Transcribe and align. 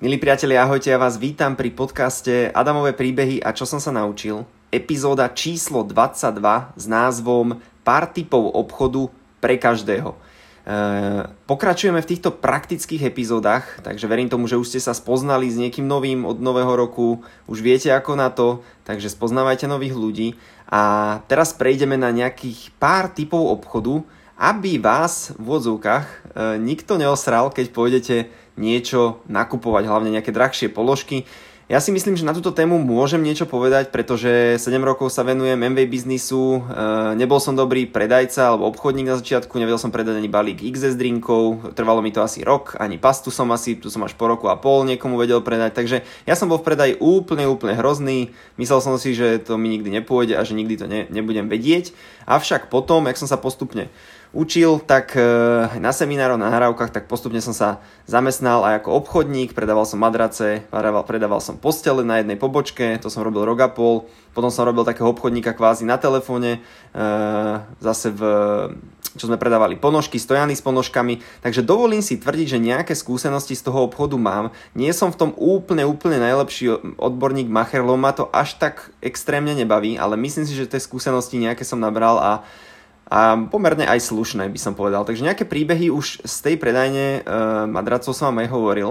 Milí 0.00 0.16
priatelia, 0.16 0.64
ahojte, 0.64 0.88
ja 0.88 0.96
vás 0.96 1.20
vítam 1.20 1.52
pri 1.52 1.76
podcaste 1.76 2.48
Adamové 2.56 2.96
príbehy 2.96 3.44
a 3.44 3.52
čo 3.52 3.68
som 3.68 3.76
sa 3.76 3.92
naučil. 3.92 4.48
Epizóda 4.72 5.28
číslo 5.28 5.84
22 5.84 6.40
s 6.72 6.84
názvom 6.88 7.60
Pár 7.84 8.08
typov 8.08 8.48
obchodu 8.56 9.12
pre 9.44 9.60
každého. 9.60 10.16
E, 10.16 10.18
pokračujeme 11.44 12.00
v 12.00 12.10
týchto 12.16 12.32
praktických 12.32 13.12
epizódach, 13.12 13.84
takže 13.84 14.08
verím 14.08 14.32
tomu, 14.32 14.48
že 14.48 14.56
už 14.56 14.72
ste 14.72 14.80
sa 14.80 14.96
spoznali 14.96 15.52
s 15.52 15.60
niekým 15.60 15.84
novým 15.84 16.24
od 16.24 16.40
nového 16.40 16.72
roku, 16.80 17.20
už 17.44 17.60
viete 17.60 17.92
ako 17.92 18.16
na 18.16 18.32
to, 18.32 18.64
takže 18.88 19.12
spoznávajte 19.12 19.68
nových 19.68 20.00
ľudí. 20.00 20.28
A 20.72 21.20
teraz 21.28 21.52
prejdeme 21.52 22.00
na 22.00 22.08
nejakých 22.08 22.72
pár 22.80 23.12
typov 23.12 23.52
obchodu, 23.52 24.00
aby 24.40 24.80
vás 24.80 25.36
v 25.36 25.60
odzúkach 25.60 26.08
e, 26.08 26.56
nikto 26.56 26.96
neosral, 26.96 27.52
keď 27.52 27.66
pôjdete 27.68 28.16
niečo 28.58 29.22
nakupovať, 29.30 29.86
hlavne 29.86 30.10
nejaké 30.14 30.34
drahšie 30.34 30.72
položky. 30.72 31.28
Ja 31.70 31.78
si 31.78 31.94
myslím, 31.94 32.18
že 32.18 32.26
na 32.26 32.34
túto 32.34 32.50
tému 32.50 32.82
môžem 32.82 33.22
niečo 33.22 33.46
povedať, 33.46 33.94
pretože 33.94 34.58
7 34.58 34.74
rokov 34.82 35.14
sa 35.14 35.22
venujem 35.22 35.54
MV 35.54 35.86
biznisu, 35.86 36.58
e, 36.58 36.60
nebol 37.14 37.38
som 37.38 37.54
dobrý 37.54 37.86
predajca 37.86 38.50
alebo 38.50 38.66
obchodník 38.74 39.06
na 39.06 39.14
začiatku, 39.14 39.54
nevedel 39.54 39.78
som 39.78 39.94
predať 39.94 40.18
ani 40.18 40.26
balík 40.26 40.66
XS 40.66 40.98
drinkov, 40.98 41.70
trvalo 41.78 42.02
mi 42.02 42.10
to 42.10 42.26
asi 42.26 42.42
rok, 42.42 42.74
ani 42.82 42.98
pastu 42.98 43.30
som 43.30 43.46
asi, 43.54 43.78
tu 43.78 43.86
som 43.86 44.02
až 44.02 44.18
po 44.18 44.26
roku 44.26 44.50
a 44.50 44.58
pol 44.58 44.82
niekomu 44.82 45.14
vedel 45.14 45.46
predať, 45.46 45.78
takže 45.78 46.02
ja 46.26 46.34
som 46.34 46.50
bol 46.50 46.58
v 46.58 46.74
predaji 46.74 46.98
úplne, 46.98 47.46
úplne 47.46 47.78
hrozný, 47.78 48.34
myslel 48.58 48.82
som 48.82 48.98
si, 48.98 49.14
že 49.14 49.38
to 49.38 49.54
mi 49.54 49.70
nikdy 49.70 49.94
nepôjde 50.02 50.34
a 50.34 50.42
že 50.42 50.58
nikdy 50.58 50.74
to 50.74 50.90
ne, 50.90 51.06
nebudem 51.06 51.46
vedieť, 51.46 51.94
avšak 52.26 52.66
potom, 52.66 53.06
jak 53.06 53.14
som 53.14 53.30
sa 53.30 53.38
postupne 53.38 53.94
učil, 54.30 54.78
tak 54.78 55.18
e, 55.18 55.22
na 55.82 55.90
seminároch, 55.90 56.38
na 56.38 56.54
nahrávkach, 56.54 56.94
tak 56.94 57.10
postupne 57.10 57.42
som 57.42 57.50
sa 57.50 57.82
zamestnal 58.06 58.62
aj 58.62 58.82
ako 58.82 59.02
obchodník, 59.02 59.58
predával 59.58 59.82
som 59.82 59.98
madrace, 59.98 60.62
predával, 60.70 61.42
som 61.42 61.58
postele 61.58 62.06
na 62.06 62.22
jednej 62.22 62.38
pobočke, 62.38 62.94
to 63.02 63.10
som 63.10 63.26
robil 63.26 63.42
rok 63.42 63.58
a 63.58 63.68
pol, 63.70 64.06
potom 64.30 64.54
som 64.54 64.62
robil 64.62 64.86
takého 64.86 65.10
obchodníka 65.10 65.50
kvázi 65.50 65.82
na 65.82 65.98
telefóne, 65.98 66.62
e, 66.94 67.00
zase 67.82 68.14
v, 68.14 68.22
čo 69.18 69.26
sme 69.26 69.34
predávali 69.34 69.74
ponožky, 69.74 70.22
stojany 70.22 70.54
s 70.54 70.62
ponožkami, 70.62 71.42
takže 71.42 71.66
dovolím 71.66 71.98
si 71.98 72.14
tvrdiť, 72.14 72.46
že 72.54 72.62
nejaké 72.62 72.94
skúsenosti 72.94 73.58
z 73.58 73.66
toho 73.66 73.90
obchodu 73.90 74.14
mám. 74.14 74.54
Nie 74.78 74.94
som 74.94 75.10
v 75.10 75.18
tom 75.18 75.30
úplne, 75.34 75.82
úplne 75.82 76.22
najlepší 76.22 76.94
odborník 77.02 77.50
macher, 77.50 77.82
ma 77.82 78.14
to 78.14 78.30
až 78.30 78.54
tak 78.62 78.94
extrémne 79.02 79.58
nebaví, 79.58 79.98
ale 79.98 80.14
myslím 80.14 80.46
si, 80.46 80.54
že 80.54 80.70
tie 80.70 80.78
skúsenosti 80.78 81.42
nejaké 81.42 81.66
som 81.66 81.82
nabral 81.82 82.22
a 82.22 82.32
a 83.10 83.34
pomerne 83.50 83.90
aj 83.90 84.06
slušné 84.06 84.46
by 84.46 84.60
som 84.62 84.78
povedal. 84.78 85.02
Takže 85.02 85.26
nejaké 85.26 85.42
príbehy 85.42 85.90
už 85.90 86.22
z 86.22 86.36
tej 86.46 86.54
predajne 86.62 87.06
e, 87.18 87.20
madracov 87.66 88.14
som 88.14 88.30
vám 88.30 88.46
aj 88.46 88.54
hovoril, 88.54 88.90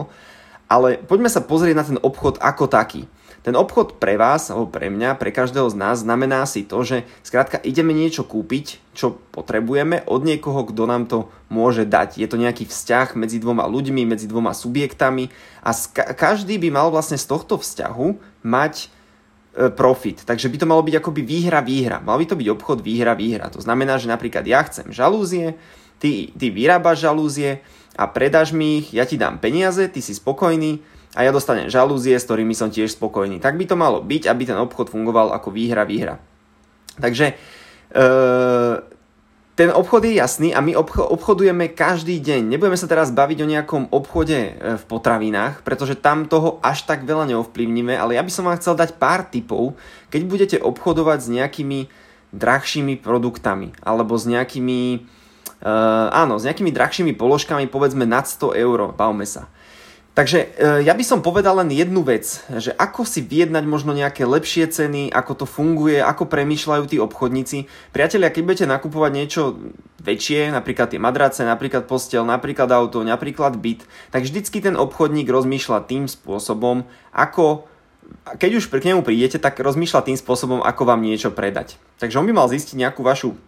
ale 0.67 0.99
poďme 0.99 1.31
sa 1.31 1.39
pozrieť 1.39 1.75
na 1.75 1.87
ten 1.87 1.99
obchod 2.03 2.35
ako 2.43 2.67
taký. 2.67 3.07
Ten 3.39 3.55
obchod 3.55 4.03
pre 4.03 4.19
vás, 4.19 4.51
alebo 4.51 4.67
pre 4.67 4.91
mňa, 4.91 5.15
pre 5.15 5.31
každého 5.31 5.71
z 5.71 5.79
nás 5.79 6.03
znamená 6.03 6.43
si 6.43 6.67
to, 6.67 6.83
že 6.83 7.07
skrátka 7.23 7.55
ideme 7.63 7.95
niečo 7.95 8.27
kúpiť, 8.27 8.83
čo 8.91 9.15
potrebujeme 9.31 10.03
od 10.11 10.27
niekoho, 10.27 10.67
kto 10.67 10.83
nám 10.83 11.07
to 11.07 11.31
môže 11.47 11.87
dať. 11.87 12.19
Je 12.19 12.27
to 12.27 12.35
nejaký 12.35 12.67
vzťah 12.67 13.15
medzi 13.15 13.39
dvoma 13.39 13.63
ľuďmi, 13.63 14.03
medzi 14.03 14.27
dvoma 14.27 14.51
subjektami 14.51 15.31
a 15.63 15.71
každý 16.11 16.59
by 16.59 16.67
mal 16.67 16.91
vlastne 16.91 17.15
z 17.15 17.23
tohto 17.31 17.55
vzťahu 17.55 18.43
mať 18.43 18.91
profit. 19.75 20.23
Takže 20.23 20.47
by 20.47 20.57
to 20.61 20.69
malo 20.69 20.85
byť 20.85 21.01
akoby 21.01 21.21
výhra-výhra. 21.25 21.99
Mal 21.99 22.17
by 22.21 22.25
to 22.29 22.39
byť 22.39 22.47
obchod 22.53 22.79
výhra-výhra. 22.85 23.49
To 23.49 23.59
znamená, 23.59 23.97
že 23.97 24.07
napríklad 24.07 24.45
ja 24.45 24.61
chcem 24.63 24.93
žalúzie, 24.93 25.57
ty, 25.97 26.31
ty 26.37 26.53
vyrábaš 26.53 27.03
žalúzie 27.03 27.59
a 27.99 28.07
predáš 28.07 28.55
mi 28.55 28.79
ich, 28.79 28.95
ja 28.95 29.03
ti 29.03 29.19
dám 29.19 29.41
peniaze, 29.41 29.89
ty 29.91 29.99
si 29.99 30.15
spokojný 30.15 30.79
a 31.17 31.25
ja 31.25 31.33
dostanem 31.33 31.67
žalúzie, 31.67 32.15
s 32.15 32.29
ktorými 32.29 32.53
som 32.53 32.69
tiež 32.69 32.93
spokojný. 32.93 33.41
Tak 33.41 33.57
by 33.57 33.65
to 33.65 33.75
malo 33.75 33.99
byť, 33.99 34.29
aby 34.29 34.43
ten 34.45 34.57
obchod 34.61 34.93
fungoval 34.93 35.33
ako 35.33 35.49
výhra-výhra. 35.51 36.21
Takže 37.01 37.33
e, 37.33 37.35
ten 39.59 39.75
obchod 39.75 40.07
je 40.07 40.15
jasný 40.15 40.55
a 40.55 40.63
my 40.63 40.71
obchodujeme 40.95 41.75
každý 41.75 42.23
deň. 42.23 42.47
Nebudeme 42.47 42.79
sa 42.79 42.87
teraz 42.87 43.11
baviť 43.11 43.43
o 43.43 43.51
nejakom 43.51 43.91
obchode 43.91 44.55
e, 44.55 44.79
v 44.79 44.83
potravinách, 44.87 45.67
pretože 45.67 45.99
tam 45.99 46.31
toho 46.31 46.63
až 46.63 46.87
tak 46.87 47.03
veľa 47.03 47.27
neovplyvníme, 47.27 47.91
ale 47.91 48.15
ja 48.15 48.23
by 48.23 48.31
som 48.31 48.47
vám 48.47 48.55
chcel 48.55 48.79
dať 48.79 48.95
pár 48.95 49.27
tipov, 49.27 49.75
keď 50.07 50.21
budete 50.23 50.57
obchodovať 50.63 51.19
s 51.19 51.27
nejakými 51.27 51.79
drahšími 52.31 53.03
produktami 53.03 53.75
alebo 53.83 54.15
s 54.15 54.29
nejakými, 54.29 55.03
uh, 55.65 56.07
áno, 56.13 56.37
s 56.37 56.45
nejakými 56.45 56.69
drahšími 56.69 57.17
položkami, 57.17 57.65
povedzme 57.65 58.05
nad 58.05 58.29
100 58.29 58.53
eur, 58.53 58.93
bavme 58.93 59.25
sa. 59.25 59.49
Takže 60.19 60.51
e, 60.59 60.83
ja 60.83 60.91
by 60.91 61.03
som 61.07 61.23
povedal 61.23 61.63
len 61.63 61.71
jednu 61.71 62.03
vec, 62.03 62.43
že 62.51 62.75
ako 62.75 63.07
si 63.07 63.23
vyjednať 63.23 63.63
možno 63.63 63.95
nejaké 63.95 64.27
lepšie 64.27 64.67
ceny, 64.67 65.15
ako 65.15 65.31
to 65.31 65.45
funguje, 65.47 65.95
ako 66.03 66.27
premýšľajú 66.27 66.83
tí 66.91 66.99
obchodníci. 66.99 67.71
Priatelia, 67.95 68.27
keď 68.27 68.43
budete 68.43 68.65
nakupovať 68.67 69.11
niečo 69.15 69.55
väčšie, 70.03 70.51
napríklad 70.51 70.91
tie 70.91 70.99
madrace, 70.99 71.47
napríklad 71.47 71.87
postel, 71.87 72.27
napríklad 72.27 72.67
auto, 72.67 72.99
napríklad 72.99 73.55
byt, 73.63 73.87
tak 74.11 74.27
vždycky 74.27 74.59
ten 74.59 74.75
obchodník 74.75 75.31
rozmýšľa 75.31 75.87
tým 75.87 76.11
spôsobom, 76.11 76.83
ako 77.15 77.63
keď 78.35 78.59
už 78.59 78.67
k 78.67 78.91
nemu 78.91 79.07
prídete, 79.07 79.39
tak 79.39 79.55
rozmýšľa 79.55 80.03
tým 80.03 80.19
spôsobom, 80.19 80.59
ako 80.59 80.83
vám 80.83 80.99
niečo 80.99 81.31
predať. 81.31 81.79
Takže 81.95 82.19
on 82.19 82.27
by 82.27 82.35
mal 82.35 82.51
zistiť 82.51 82.75
nejakú 82.75 83.07
vašu 83.07 83.39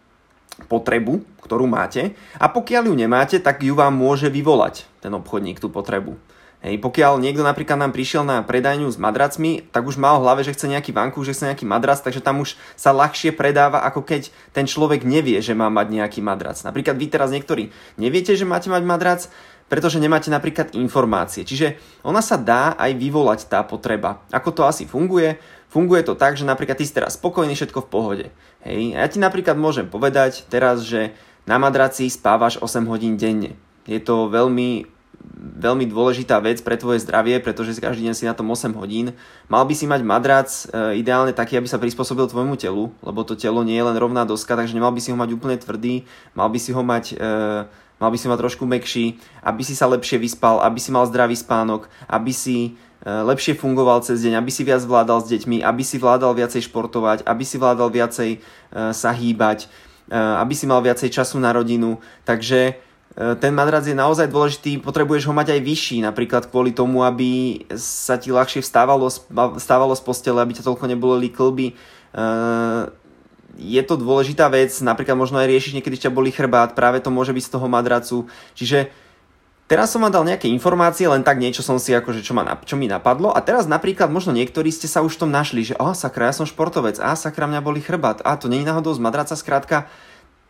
potrebu, 0.71 1.19
ktorú 1.43 1.67
máte 1.67 2.15
a 2.39 2.47
pokiaľ 2.47 2.87
ju 2.87 2.95
nemáte, 2.95 3.43
tak 3.43 3.59
ju 3.59 3.75
vám 3.75 3.91
môže 3.91 4.31
vyvolať 4.31 4.87
ten 5.03 5.11
obchodník 5.11 5.59
tú 5.59 5.67
potrebu. 5.67 6.15
Hej, 6.61 6.77
pokiaľ 6.77 7.17
niekto 7.17 7.41
napríklad 7.41 7.73
nám 7.73 7.89
prišiel 7.89 8.21
na 8.21 8.45
predajňu 8.45 8.93
s 8.93 9.01
madracmi, 9.01 9.65
tak 9.73 9.81
už 9.81 9.97
mal 9.97 10.21
v 10.21 10.29
hlave, 10.29 10.41
že 10.45 10.53
chce 10.53 10.69
nejaký 10.69 10.93
vanku, 10.93 11.17
že 11.25 11.33
chce 11.33 11.49
nejaký 11.49 11.65
madrac, 11.65 11.97
takže 12.05 12.21
tam 12.21 12.45
už 12.45 12.53
sa 12.77 12.93
ľahšie 12.93 13.33
predáva, 13.33 13.81
ako 13.81 14.05
keď 14.05 14.29
ten 14.53 14.69
človek 14.69 15.01
nevie, 15.01 15.41
že 15.41 15.57
má 15.57 15.73
mať 15.73 15.89
nejaký 15.89 16.21
madrac. 16.21 16.61
Napríklad 16.61 17.01
vy 17.01 17.09
teraz 17.09 17.33
niektorí 17.33 17.73
neviete, 17.97 18.37
že 18.37 18.45
máte 18.45 18.69
mať 18.69 18.83
madrac, 18.85 19.25
pretože 19.73 19.97
nemáte 19.97 20.29
napríklad 20.29 20.77
informácie. 20.77 21.41
Čiže 21.49 21.81
ona 22.05 22.21
sa 22.21 22.37
dá 22.37 22.77
aj 22.77 22.93
vyvolať 22.93 23.49
tá 23.49 23.65
potreba. 23.65 24.21
Ako 24.29 24.53
to 24.53 24.61
asi 24.61 24.85
funguje? 24.85 25.41
Funguje 25.71 26.05
to 26.05 26.13
tak, 26.13 26.37
že 26.37 26.45
napríklad 26.45 26.77
ty 26.77 26.85
si 26.85 26.93
teraz 26.93 27.17
spokojný, 27.17 27.57
všetko 27.57 27.87
v 27.87 27.89
pohode. 27.89 28.25
Hej, 28.61 28.93
a 28.93 29.01
ja 29.01 29.07
ti 29.09 29.17
napríklad 29.17 29.57
môžem 29.57 29.89
povedať 29.89 30.45
teraz, 30.45 30.85
že 30.85 31.17
na 31.49 31.57
madraci 31.57 32.05
spávaš 32.05 32.61
8 32.61 32.85
hodín 32.85 33.17
denne. 33.17 33.57
Je 33.89 33.97
to 33.97 34.29
veľmi 34.29 35.00
veľmi 35.61 35.85
dôležitá 35.85 36.41
vec 36.41 36.61
pre 36.65 36.73
tvoje 36.73 37.05
zdravie, 37.05 37.37
pretože 37.37 37.77
každý 37.77 38.09
deň 38.09 38.15
si 38.17 38.25
na 38.25 38.33
tom 38.33 38.49
8 38.49 38.73
hodín. 38.73 39.13
Mal 39.45 39.63
by 39.65 39.73
si 39.77 39.85
mať 39.85 40.01
madrac 40.01 40.49
e, 40.49 40.97
ideálne 40.97 41.33
taký, 41.33 41.61
aby 41.61 41.69
sa 41.69 41.77
prispôsobil 41.77 42.25
tvojmu 42.25 42.57
telu, 42.57 42.89
lebo 43.05 43.21
to 43.21 43.37
telo 43.37 43.61
nie 43.61 43.77
je 43.77 43.85
len 43.85 43.97
rovná 43.97 44.25
doska, 44.25 44.57
takže 44.57 44.73
nemal 44.73 44.89
by 44.89 45.01
si 45.01 45.13
ho 45.13 45.17
mať 45.17 45.29
úplne 45.37 45.57
tvrdý, 45.61 46.05
mal 46.33 46.49
by 46.49 46.57
si 46.57 46.73
ho 46.73 46.81
mať, 46.81 47.05
e, 47.13 47.25
mal 48.01 48.09
by 48.09 48.17
si 48.17 48.25
mať 48.25 48.39
trošku 48.41 48.65
mekší, 48.65 49.21
aby 49.45 49.61
si 49.61 49.77
sa 49.77 49.85
lepšie 49.85 50.17
vyspal, 50.17 50.65
aby 50.65 50.81
si 50.81 50.89
mal 50.89 51.05
zdravý 51.05 51.37
spánok, 51.37 51.85
aby 52.09 52.33
si 52.33 52.57
e, 52.65 52.69
lepšie 53.05 53.53
fungoval 53.53 54.01
cez 54.01 54.25
deň, 54.25 54.41
aby 54.41 54.49
si 54.49 54.65
viac 54.65 54.81
vládal 54.81 55.21
s 55.21 55.29
deťmi, 55.29 55.61
aby 55.61 55.83
si 55.85 56.01
vládal 56.01 56.33
viacej 56.33 56.65
športovať, 56.65 57.21
aby 57.29 57.43
si 57.45 57.61
vládal 57.61 57.93
viacej 57.93 58.41
sa 58.71 59.11
hýbať, 59.11 59.67
aby 60.11 60.53
si 60.55 60.63
mal 60.63 60.79
viacej 60.79 61.11
času 61.11 61.39
na 61.43 61.51
rodinu. 61.51 61.99
Takže 62.23 62.90
ten 63.11 63.51
madrac 63.51 63.83
je 63.83 63.91
naozaj 63.91 64.31
dôležitý, 64.31 64.79
potrebuješ 64.79 65.27
ho 65.27 65.35
mať 65.35 65.59
aj 65.59 65.61
vyšší, 65.67 65.97
napríklad 65.99 66.47
kvôli 66.47 66.71
tomu, 66.71 67.03
aby 67.03 67.59
sa 67.75 68.15
ti 68.15 68.31
ľahšie 68.31 68.63
vstávalo, 68.63 69.11
vstávalo 69.59 69.91
z 69.99 70.03
postele, 70.07 70.39
aby 70.39 70.55
ťa 70.55 70.63
toľko 70.63 70.87
neboleli 70.87 71.27
klby. 71.27 71.67
E, 71.69 71.73
je 73.59 73.81
to 73.83 73.99
dôležitá 73.99 74.47
vec, 74.47 74.71
napríklad 74.79 75.19
možno 75.19 75.43
aj 75.43 75.51
riešiš 75.51 75.75
niekedy 75.75 76.07
ťa 76.07 76.15
boli 76.15 76.31
chrbát, 76.31 76.71
práve 76.71 77.03
to 77.03 77.11
môže 77.11 77.35
byť 77.35 77.43
z 77.43 77.51
toho 77.51 77.67
madracu. 77.67 78.17
Čiže 78.55 78.87
teraz 79.67 79.91
som 79.91 79.99
vám 79.99 80.15
dal 80.15 80.23
nejaké 80.23 80.47
informácie, 80.47 81.03
len 81.11 81.19
tak 81.19 81.35
niečo 81.35 81.67
som 81.67 81.83
si 81.83 81.91
akože 81.91 82.23
čo, 82.23 82.31
ma, 82.31 82.47
čo 82.63 82.79
mi 82.79 82.87
napadlo 82.87 83.35
a 83.35 83.43
teraz 83.43 83.67
napríklad 83.67 84.07
možno 84.07 84.31
niektorí 84.31 84.71
ste 84.71 84.87
sa 84.87 85.03
už 85.03 85.19
v 85.19 85.27
tom 85.27 85.31
našli, 85.35 85.67
že 85.67 85.75
oh, 85.83 85.91
sakra, 85.91 86.31
ja 86.31 86.33
som 86.39 86.47
športovec, 86.47 86.95
a 86.95 87.11
sakra, 87.19 87.43
mňa 87.43 87.59
boli 87.59 87.83
chrbát, 87.83 88.23
a 88.23 88.39
to 88.39 88.47
je 88.47 88.63
náhodou 88.63 88.95
z 88.95 89.03
madraca, 89.03 89.35
skrátka 89.35 89.91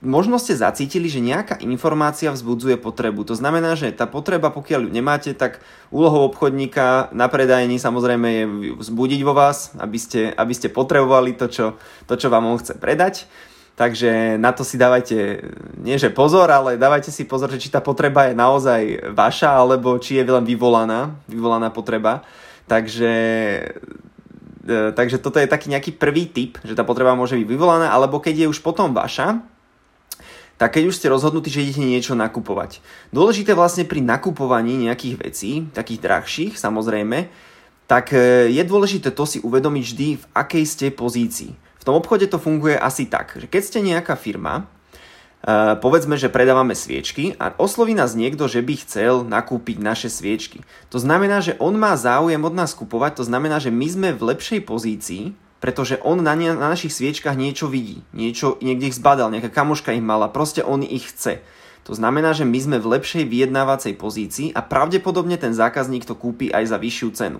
možno 0.01 0.41
ste 0.41 0.57
zacítili, 0.57 1.05
že 1.05 1.21
nejaká 1.21 1.61
informácia 1.61 2.33
vzbudzuje 2.33 2.81
potrebu. 2.81 3.21
To 3.29 3.37
znamená, 3.37 3.77
že 3.77 3.93
tá 3.93 4.09
potreba, 4.09 4.49
pokiaľ 4.49 4.89
ju 4.89 4.91
nemáte, 4.91 5.31
tak 5.37 5.61
úlohou 5.93 6.25
obchodníka 6.25 7.13
na 7.13 7.29
predajení 7.29 7.77
samozrejme 7.77 8.27
je 8.27 8.45
vzbudiť 8.81 9.21
vo 9.21 9.37
vás, 9.37 9.71
aby 9.77 10.01
ste, 10.01 10.33
aby 10.33 10.53
ste 10.57 10.73
potrebovali 10.73 11.37
to 11.37 11.47
čo, 11.47 11.65
to, 12.09 12.13
čo 12.17 12.33
vám 12.33 12.49
on 12.49 12.57
chce 12.57 12.81
predať. 12.81 13.29
Takže 13.77 14.35
na 14.35 14.51
to 14.51 14.67
si 14.67 14.75
dávajte, 14.75 15.41
nie 15.79 15.95
že 15.95 16.11
pozor, 16.11 16.51
ale 16.51 16.75
dávajte 16.75 17.09
si 17.09 17.23
pozor, 17.23 17.49
že 17.49 17.61
či 17.61 17.71
tá 17.71 17.79
potreba 17.79 18.27
je 18.29 18.35
naozaj 18.35 19.13
vaša, 19.15 19.57
alebo 19.57 19.95
či 19.97 20.19
je 20.19 20.27
len 20.27 20.43
vyvolaná, 20.43 21.15
vyvolaná 21.25 21.71
potreba. 21.71 22.21
Takže 22.67 23.13
e, 24.65 24.77
takže 24.91 25.17
toto 25.23 25.39
je 25.39 25.49
taký 25.49 25.71
nejaký 25.71 25.97
prvý 25.97 26.29
typ, 26.29 26.59
že 26.61 26.77
tá 26.77 26.83
potreba 26.83 27.15
môže 27.15 27.39
byť 27.39 27.47
vyvolaná, 27.47 27.89
alebo 27.89 28.19
keď 28.19 28.45
je 28.45 28.51
už 28.51 28.59
potom 28.59 28.91
vaša, 28.91 29.39
tak 30.61 30.77
keď 30.77 30.93
už 30.93 31.01
ste 31.01 31.09
rozhodnutí, 31.09 31.49
že 31.49 31.65
idete 31.65 31.81
niečo 31.81 32.13
nakupovať. 32.13 32.85
Dôležité 33.09 33.57
vlastne 33.57 33.81
pri 33.81 33.97
nakupovaní 33.97 34.77
nejakých 34.77 35.15
vecí, 35.17 35.51
takých 35.73 36.05
drahších 36.05 36.53
samozrejme, 36.53 37.33
tak 37.89 38.13
e, 38.13 38.53
je 38.53 38.61
dôležité 38.61 39.09
to 39.09 39.25
si 39.25 39.41
uvedomiť 39.41 39.83
vždy, 39.89 40.07
v 40.21 40.25
akej 40.37 40.63
ste 40.69 40.87
pozícii. 40.93 41.57
V 41.81 41.83
tom 41.89 41.97
obchode 41.97 42.29
to 42.29 42.37
funguje 42.37 42.77
asi 42.77 43.09
tak, 43.09 43.41
že 43.41 43.49
keď 43.49 43.61
ste 43.65 43.79
nejaká 43.81 44.13
firma, 44.13 44.69
Uh, 45.41 45.73
povedzme, 45.81 46.21
že 46.21 46.29
predávame 46.29 46.77
sviečky 46.77 47.33
a 47.41 47.49
osloví 47.57 47.97
nás 47.97 48.13
niekto, 48.13 48.45
že 48.45 48.61
by 48.61 48.77
chcel 48.85 49.25
nakúpiť 49.25 49.81
naše 49.81 50.05
sviečky. 50.05 50.61
To 50.93 51.01
znamená, 51.01 51.41
že 51.41 51.57
on 51.57 51.81
má 51.81 51.97
záujem 51.97 52.37
od 52.37 52.53
nás 52.53 52.77
kupovať, 52.77 53.17
to 53.17 53.23
znamená, 53.25 53.57
že 53.57 53.73
my 53.73 53.87
sme 53.89 54.09
v 54.13 54.21
lepšej 54.21 54.61
pozícii, 54.69 55.33
pretože 55.61 56.01
on 56.01 56.25
na, 56.25 56.33
ne, 56.33 56.51
na 56.57 56.73
našich 56.73 56.91
sviečkach 56.91 57.37
niečo 57.37 57.69
vidí, 57.69 58.01
niečo 58.11 58.57
niekde 58.65 58.89
ich 58.89 58.97
zbadal, 58.97 59.29
nejaká 59.29 59.53
kamoška 59.53 59.93
ich 59.93 60.01
mala, 60.01 60.27
proste 60.27 60.65
on 60.65 60.81
ich 60.81 61.13
chce. 61.13 61.39
To 61.85 61.93
znamená, 61.93 62.33
že 62.33 62.45
my 62.45 62.57
sme 62.57 62.77
v 62.81 62.97
lepšej 62.97 63.29
vyjednávacej 63.29 63.93
pozícii 63.97 64.47
a 64.57 64.65
pravdepodobne 64.65 65.37
ten 65.37 65.53
zákazník 65.53 66.05
to 66.05 66.17
kúpi 66.17 66.49
aj 66.49 66.73
za 66.73 66.77
vyššiu 66.81 67.09
cenu. 67.13 67.39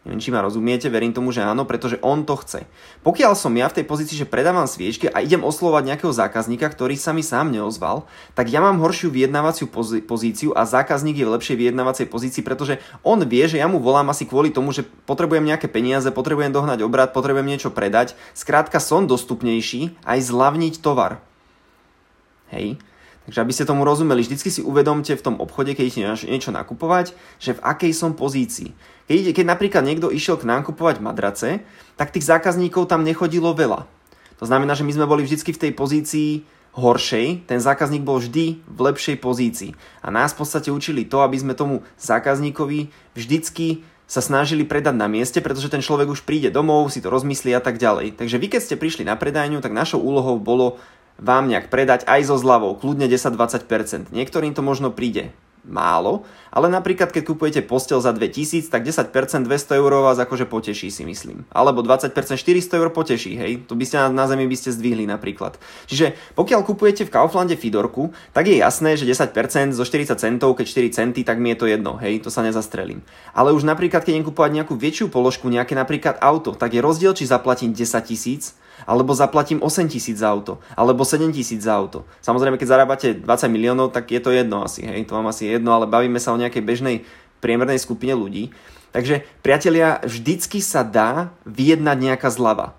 Neviem, 0.00 0.16
či 0.16 0.32
ma 0.32 0.40
rozumiete, 0.40 0.88
verím 0.88 1.12
tomu, 1.12 1.28
že 1.28 1.44
áno, 1.44 1.68
pretože 1.68 2.00
on 2.00 2.24
to 2.24 2.32
chce. 2.40 2.64
Pokiaľ 3.04 3.36
som 3.36 3.52
ja 3.52 3.68
v 3.68 3.80
tej 3.80 3.84
pozícii, 3.84 4.16
že 4.16 4.24
predávam 4.24 4.64
sviečky 4.64 5.12
a 5.12 5.20
idem 5.20 5.44
oslovať 5.44 5.92
nejakého 5.92 6.08
zákazníka, 6.08 6.72
ktorý 6.72 6.96
sa 6.96 7.12
mi 7.12 7.20
sám 7.20 7.52
neozval, 7.52 8.08
tak 8.32 8.48
ja 8.48 8.64
mám 8.64 8.80
horšiu 8.80 9.12
vyjednávaciu 9.12 9.68
pozíciu 10.08 10.56
a 10.56 10.64
zákazník 10.64 11.20
je 11.20 11.28
v 11.28 11.34
lepšej 11.36 11.56
vyjednávacej 11.60 12.06
pozícii, 12.08 12.40
pretože 12.40 12.80
on 13.04 13.20
vie, 13.28 13.44
že 13.44 13.60
ja 13.60 13.68
mu 13.68 13.76
volám 13.76 14.08
asi 14.08 14.24
kvôli 14.24 14.48
tomu, 14.48 14.72
že 14.72 14.88
potrebujem 15.04 15.44
nejaké 15.44 15.68
peniaze, 15.68 16.08
potrebujem 16.08 16.48
dohnať 16.48 16.80
obrad, 16.80 17.12
potrebujem 17.12 17.52
niečo 17.52 17.68
predať. 17.68 18.16
Skrátka 18.32 18.80
som 18.80 19.04
dostupnejší 19.04 20.00
aj 20.08 20.18
zlavniť 20.24 20.80
tovar. 20.80 21.20
Hej. 22.48 22.80
Takže 23.30 23.46
aby 23.46 23.54
ste 23.54 23.62
tomu 23.62 23.86
rozumeli, 23.86 24.26
vždycky 24.26 24.50
si 24.50 24.58
uvedomte 24.58 25.14
v 25.14 25.22
tom 25.22 25.38
obchode, 25.38 25.78
keď 25.78 25.86
idete 25.86 26.26
niečo 26.26 26.50
nakupovať, 26.50 27.14
že 27.38 27.54
v 27.54 27.62
akej 27.62 27.94
som 27.94 28.18
pozícii. 28.18 28.74
Keď, 29.06 29.16
ide, 29.22 29.30
keď 29.30 29.46
napríklad 29.54 29.86
niekto 29.86 30.10
išiel 30.10 30.34
k 30.34 30.50
nám 30.50 30.66
kupovať 30.66 30.98
madrace, 30.98 31.62
tak 31.94 32.10
tých 32.10 32.26
zákazníkov 32.26 32.90
tam 32.90 33.06
nechodilo 33.06 33.54
veľa. 33.54 33.86
To 34.42 34.44
znamená, 34.50 34.74
že 34.74 34.82
my 34.82 34.98
sme 34.98 35.06
boli 35.06 35.22
vždycky 35.22 35.54
v 35.54 35.62
tej 35.62 35.72
pozícii 35.78 36.42
horšej, 36.74 37.46
ten 37.46 37.62
zákazník 37.62 38.02
bol 38.02 38.18
vždy 38.18 38.66
v 38.66 38.78
lepšej 38.82 39.22
pozícii. 39.22 39.78
A 40.02 40.10
nás 40.10 40.34
v 40.34 40.42
podstate 40.42 40.74
učili 40.74 41.06
to, 41.06 41.22
aby 41.22 41.38
sme 41.38 41.54
tomu 41.54 41.86
zákazníkovi 42.02 42.90
vždycky 43.14 43.86
sa 44.10 44.18
snažili 44.18 44.66
predať 44.66 44.98
na 44.98 45.06
mieste, 45.06 45.38
pretože 45.38 45.70
ten 45.70 45.78
človek 45.78 46.10
už 46.10 46.26
príde 46.26 46.50
domov, 46.50 46.90
si 46.90 46.98
to 46.98 47.14
rozmyslí 47.14 47.54
a 47.54 47.62
tak 47.62 47.78
ďalej. 47.78 48.18
Takže 48.18 48.42
vy 48.42 48.46
keď 48.50 48.60
ste 48.66 48.74
prišli 48.74 49.06
na 49.06 49.14
predajňu, 49.14 49.62
tak 49.62 49.70
našou 49.70 50.02
úlohou 50.02 50.34
bolo 50.42 50.82
vám 51.20 51.52
nejak 51.52 51.68
predať 51.68 52.08
aj 52.08 52.32
so 52.32 52.36
zľavou, 52.40 52.80
kľudne 52.80 53.06
10-20%. 53.06 54.08
Niektorým 54.10 54.56
to 54.56 54.64
možno 54.64 54.88
príde 54.88 55.30
málo, 55.66 56.24
ale 56.48 56.72
napríklad 56.72 57.12
keď 57.12 57.22
kupujete 57.28 57.60
postel 57.60 58.00
za 58.00 58.16
2000, 58.16 58.72
tak 58.72 58.80
10% 58.80 59.12
200 59.44 59.76
eur 59.76 59.92
vás 60.00 60.16
akože 60.16 60.48
poteší 60.48 60.88
si 60.88 61.04
myslím. 61.04 61.44
Alebo 61.52 61.84
20% 61.84 62.16
400 62.16 62.80
eur 62.80 62.88
poteší, 62.90 63.36
hej, 63.36 63.52
to 63.68 63.76
by 63.76 63.84
ste 63.84 64.00
na, 64.00 64.08
na 64.08 64.24
zemi 64.24 64.48
by 64.48 64.56
ste 64.56 64.72
zdvihli 64.72 65.04
napríklad. 65.04 65.60
Čiže 65.86 66.16
pokiaľ 66.32 66.60
kupujete 66.64 67.04
v 67.04 67.12
Kauflande 67.12 67.60
Fidorku, 67.60 68.16
tak 68.32 68.48
je 68.48 68.56
jasné, 68.56 68.96
že 68.96 69.04
10% 69.04 69.76
zo 69.76 69.84
40 69.84 70.16
centov, 70.16 70.56
keď 70.56 70.66
4 70.66 70.96
centy, 70.96 71.20
tak 71.22 71.36
mi 71.36 71.52
je 71.52 71.60
to 71.60 71.66
jedno, 71.68 72.00
hej, 72.00 72.24
to 72.24 72.32
sa 72.32 72.40
nezastrelím. 72.40 73.04
Ale 73.36 73.52
už 73.52 73.68
napríklad, 73.68 74.02
keď 74.02 74.16
idem 74.16 74.26
kupovať 74.26 74.50
nejakú 74.56 74.74
väčšiu 74.80 75.12
položku, 75.12 75.52
nejaké 75.52 75.76
napríklad 75.76 76.16
auto, 76.24 76.56
tak 76.56 76.72
je 76.72 76.80
rozdiel, 76.80 77.12
či 77.12 77.28
zaplatím 77.28 77.76
10 77.76 77.84
tisíc 78.08 78.56
alebo 78.86 79.16
zaplatím 79.16 79.60
8 79.64 79.88
tisíc 79.88 80.20
za 80.20 80.28
auto, 80.30 80.60
alebo 80.76 81.04
7 81.04 81.32
tisíc 81.32 81.64
za 81.64 81.76
auto. 81.76 82.04
Samozrejme, 82.24 82.60
keď 82.60 82.68
zarábate 82.68 83.08
20 83.18 83.26
miliónov, 83.52 83.92
tak 83.92 84.12
je 84.12 84.20
to 84.20 84.30
jedno 84.30 84.64
asi, 84.64 84.84
hej, 84.84 85.08
to 85.08 85.16
vám 85.16 85.28
asi 85.28 85.48
jedno, 85.48 85.72
ale 85.72 85.88
bavíme 85.88 86.20
sa 86.20 86.32
o 86.32 86.40
nejakej 86.40 86.62
bežnej 86.64 86.96
priemernej 87.40 87.80
skupine 87.80 88.12
ľudí. 88.12 88.52
Takže, 88.90 89.22
priatelia, 89.40 90.02
vždycky 90.02 90.58
sa 90.58 90.82
dá 90.82 91.30
vyjednať 91.46 91.98
nejaká 91.98 92.28
zlava. 92.28 92.74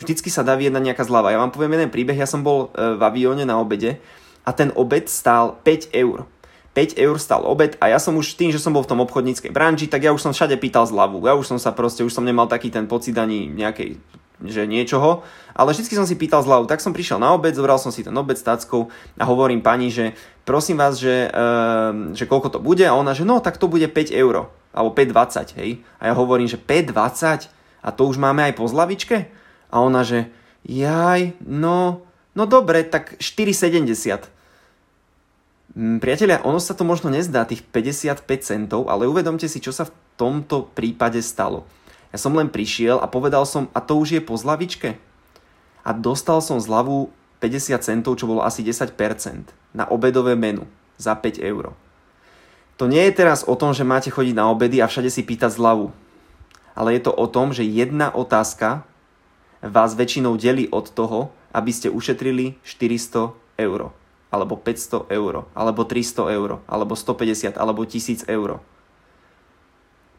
Vždycky 0.00 0.32
sa 0.32 0.44
dá 0.44 0.56
vyjednať 0.56 0.92
nejaká 0.92 1.04
zlava. 1.04 1.32
Ja 1.32 1.40
vám 1.40 1.52
poviem 1.52 1.76
jeden 1.76 1.92
príbeh, 1.92 2.16
ja 2.16 2.28
som 2.28 2.40
bol 2.40 2.72
e, 2.72 2.96
v 2.96 3.02
avióne 3.04 3.44
na 3.44 3.60
obede 3.60 4.00
a 4.44 4.50
ten 4.52 4.72
obed 4.72 5.08
stál 5.08 5.60
5 5.64 5.92
eur. 5.92 6.24
5 6.72 6.96
eur 6.96 7.16
stal 7.18 7.42
obed 7.44 7.74
a 7.82 7.90
ja 7.90 7.98
som 7.98 8.14
už 8.14 8.38
tým, 8.38 8.54
že 8.54 8.62
som 8.62 8.70
bol 8.70 8.86
v 8.86 8.90
tom 8.94 9.02
obchodníckej 9.02 9.50
branži, 9.50 9.90
tak 9.90 10.06
ja 10.06 10.14
už 10.14 10.22
som 10.22 10.32
všade 10.32 10.54
pýtal 10.56 10.86
zľavu. 10.86 11.18
Ja 11.26 11.34
už 11.34 11.50
som 11.50 11.58
sa 11.58 11.74
proste, 11.74 12.06
už 12.06 12.14
som 12.14 12.22
nemal 12.22 12.46
taký 12.46 12.70
ten 12.70 12.86
pocit 12.86 13.12
ani 13.18 13.50
nejakej 13.50 13.98
že 14.44 14.64
niečoho, 14.64 15.20
ale 15.52 15.76
vždy 15.76 15.92
som 15.92 16.08
si 16.08 16.16
pýtal 16.16 16.40
zľavu. 16.40 16.64
Tak 16.64 16.80
som 16.80 16.96
prišiel 16.96 17.20
na 17.20 17.36
obed, 17.36 17.52
zobral 17.52 17.76
som 17.76 17.92
si 17.92 18.00
ten 18.00 18.14
obed 18.16 18.36
s 18.36 18.44
táckou 18.44 18.88
a 19.20 19.24
hovorím 19.28 19.60
pani, 19.60 19.92
že 19.92 20.16
prosím 20.48 20.80
vás, 20.80 20.96
že, 20.96 21.28
uh, 21.28 22.12
že 22.16 22.24
koľko 22.24 22.56
to 22.56 22.58
bude 22.60 22.82
a 22.82 22.96
ona, 22.96 23.12
že 23.12 23.28
no 23.28 23.38
tak 23.44 23.60
to 23.60 23.68
bude 23.68 23.84
5 23.84 24.12
eur 24.16 24.48
alebo 24.70 24.90
5,20, 24.94 25.58
hej. 25.60 25.70
A 25.98 26.10
ja 26.10 26.14
hovorím, 26.14 26.46
že 26.46 26.56
5,20 26.56 27.50
a 27.82 27.88
to 27.90 28.02
už 28.06 28.16
máme 28.16 28.44
aj 28.46 28.54
po 28.54 28.64
zlavičke? 28.70 29.26
A 29.70 29.82
ona, 29.82 30.06
že 30.06 30.30
jaj, 30.64 31.34
no, 31.42 32.06
no 32.34 32.44
dobre, 32.46 32.86
tak 32.86 33.18
4,70. 33.18 34.30
Mm, 35.74 36.02
priatelia, 36.02 36.42
ono 36.42 36.58
sa 36.58 36.74
to 36.74 36.82
možno 36.82 37.10
nezdá, 37.10 37.46
tých 37.46 37.62
55 37.62 38.26
centov, 38.42 38.90
ale 38.90 39.06
uvedomte 39.06 39.46
si, 39.46 39.62
čo 39.62 39.70
sa 39.70 39.86
v 39.86 39.94
tomto 40.18 40.70
prípade 40.74 41.22
stalo. 41.22 41.66
Ja 42.10 42.18
som 42.18 42.34
len 42.34 42.50
prišiel 42.50 42.98
a 42.98 43.06
povedal 43.06 43.46
som, 43.46 43.70
a 43.70 43.78
to 43.78 43.98
už 43.98 44.18
je 44.18 44.22
po 44.22 44.34
zlavičke. 44.34 44.98
A 45.86 45.90
dostal 45.94 46.42
som 46.42 46.58
zľavu 46.58 47.10
50 47.40 47.80
centov, 47.80 48.18
čo 48.20 48.28
bolo 48.28 48.44
asi 48.44 48.60
10% 48.60 48.92
na 49.72 49.88
obedové 49.88 50.36
menu 50.36 50.66
za 51.00 51.16
5 51.16 51.40
eur. 51.40 51.72
To 52.76 52.88
nie 52.88 53.00
je 53.08 53.16
teraz 53.16 53.44
o 53.44 53.56
tom, 53.56 53.76
že 53.76 53.84
máte 53.84 54.08
chodiť 54.08 54.34
na 54.36 54.48
obedy 54.48 54.80
a 54.80 54.88
všade 54.88 55.12
si 55.12 55.24
pýtať 55.24 55.56
zľavu. 55.56 55.92
Ale 56.72 56.96
je 56.96 57.02
to 57.04 57.12
o 57.12 57.26
tom, 57.28 57.52
že 57.52 57.64
jedna 57.64 58.08
otázka 58.08 58.84
vás 59.60 59.92
väčšinou 59.92 60.40
delí 60.40 60.68
od 60.72 60.88
toho, 60.88 61.28
aby 61.52 61.70
ste 61.70 61.92
ušetrili 61.92 62.56
400 62.64 63.36
eur, 63.60 63.92
alebo 64.32 64.54
500 64.56 65.12
eur, 65.12 65.44
alebo 65.52 65.82
300 65.84 66.36
eur, 66.36 66.50
alebo 66.64 66.96
150, 66.96 67.60
alebo 67.60 67.84
1000 67.84 68.24
eur. 68.24 68.64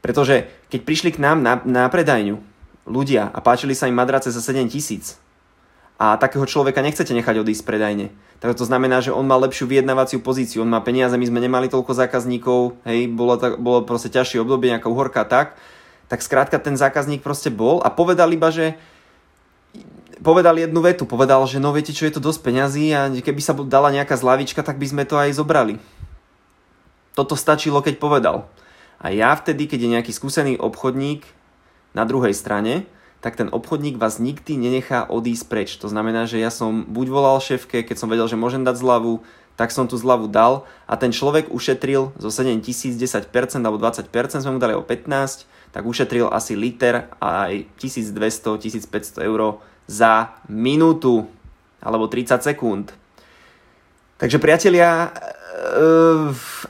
Pretože 0.02 0.50
keď 0.74 0.82
prišli 0.82 1.10
k 1.14 1.22
nám 1.22 1.46
na, 1.46 1.62
na 1.64 1.86
predajňu 1.88 2.42
ľudia 2.90 3.30
a 3.30 3.40
páčili 3.40 3.78
sa 3.78 3.86
im 3.86 3.96
madrace 3.96 4.34
za 4.34 4.42
7 4.42 4.66
tisíc 4.68 5.22
a 6.02 6.18
takého 6.18 6.44
človeka 6.50 6.82
nechcete 6.82 7.14
nechať 7.14 7.46
odísť 7.46 7.62
z 7.62 7.68
predajne, 7.70 8.06
tak 8.42 8.58
to 8.58 8.66
znamená, 8.66 9.06
že 9.06 9.14
on 9.14 9.30
má 9.30 9.38
lepšiu 9.38 9.70
vyjednávaciu 9.70 10.18
pozíciu, 10.26 10.66
on 10.66 10.74
má 10.74 10.82
peniaze, 10.82 11.14
my 11.14 11.30
sme 11.30 11.46
nemali 11.46 11.70
toľko 11.70 11.94
zákazníkov, 11.94 12.82
hej, 12.90 13.06
bolo, 13.14 13.38
tak, 13.38 13.62
bolo 13.62 13.86
proste 13.86 14.10
ťažšie 14.10 14.42
obdobie, 14.42 14.74
nejaká 14.74 14.90
uhorka 14.90 15.22
tak, 15.30 15.54
tak 16.10 16.26
skrátka 16.26 16.58
ten 16.58 16.74
zákazník 16.74 17.22
proste 17.22 17.54
bol 17.54 17.86
a 17.86 17.94
povedal 17.94 18.34
iba, 18.34 18.50
že 18.50 18.74
povedal 20.26 20.58
jednu 20.58 20.82
vetu, 20.82 21.06
povedal, 21.06 21.46
že 21.46 21.62
no 21.62 21.70
viete 21.70 21.94
čo, 21.94 22.10
je 22.10 22.18
to 22.18 22.22
dosť 22.22 22.42
peňazí 22.42 22.90
a 22.98 23.14
keby 23.14 23.42
sa 23.46 23.54
dala 23.54 23.94
nejaká 23.94 24.18
zlavička, 24.18 24.66
tak 24.66 24.82
by 24.82 24.90
sme 24.90 25.04
to 25.06 25.22
aj 25.22 25.38
zobrali. 25.38 25.78
Toto 27.14 27.38
stačilo, 27.38 27.78
keď 27.86 28.02
povedal. 28.02 28.50
A 29.02 29.10
ja 29.10 29.34
vtedy, 29.34 29.66
keď 29.66 29.80
je 29.82 29.94
nejaký 29.98 30.12
skúsený 30.14 30.62
obchodník 30.62 31.26
na 31.98 32.06
druhej 32.06 32.38
strane, 32.38 32.86
tak 33.22 33.38
ten 33.38 33.50
obchodník 33.50 33.98
vás 33.98 34.22
nikdy 34.22 34.58
nenechá 34.58 35.10
odísť 35.10 35.46
preč. 35.50 35.70
To 35.82 35.90
znamená, 35.90 36.30
že 36.30 36.42
ja 36.42 36.54
som 36.54 36.86
buď 36.86 37.08
volal 37.10 37.38
šéfke, 37.42 37.82
keď 37.82 37.98
som 37.98 38.10
vedel, 38.10 38.30
že 38.30 38.38
môžem 38.38 38.66
dať 38.66 38.82
zľavu, 38.82 39.22
tak 39.58 39.70
som 39.70 39.86
tú 39.86 39.94
zľavu 39.94 40.26
dal 40.26 40.66
a 40.90 40.98
ten 40.98 41.14
človek 41.14 41.54
ušetril 41.54 42.18
zo 42.18 42.30
7 42.34 42.62
tisíc 42.66 42.98
10% 42.98 43.30
alebo 43.62 43.78
20% 43.78 44.10
sme 44.42 44.58
mu 44.58 44.60
dali 44.62 44.74
o 44.74 44.82
15, 44.82 45.46
tak 45.70 45.84
ušetril 45.86 46.34
asi 46.34 46.58
liter 46.58 47.10
aj 47.22 47.70
1200-1500 47.78 49.22
eur 49.22 49.62
za 49.86 50.34
minútu 50.50 51.30
alebo 51.78 52.10
30 52.10 52.42
sekúnd. 52.42 52.90
Takže 54.18 54.38
priatelia, 54.38 55.14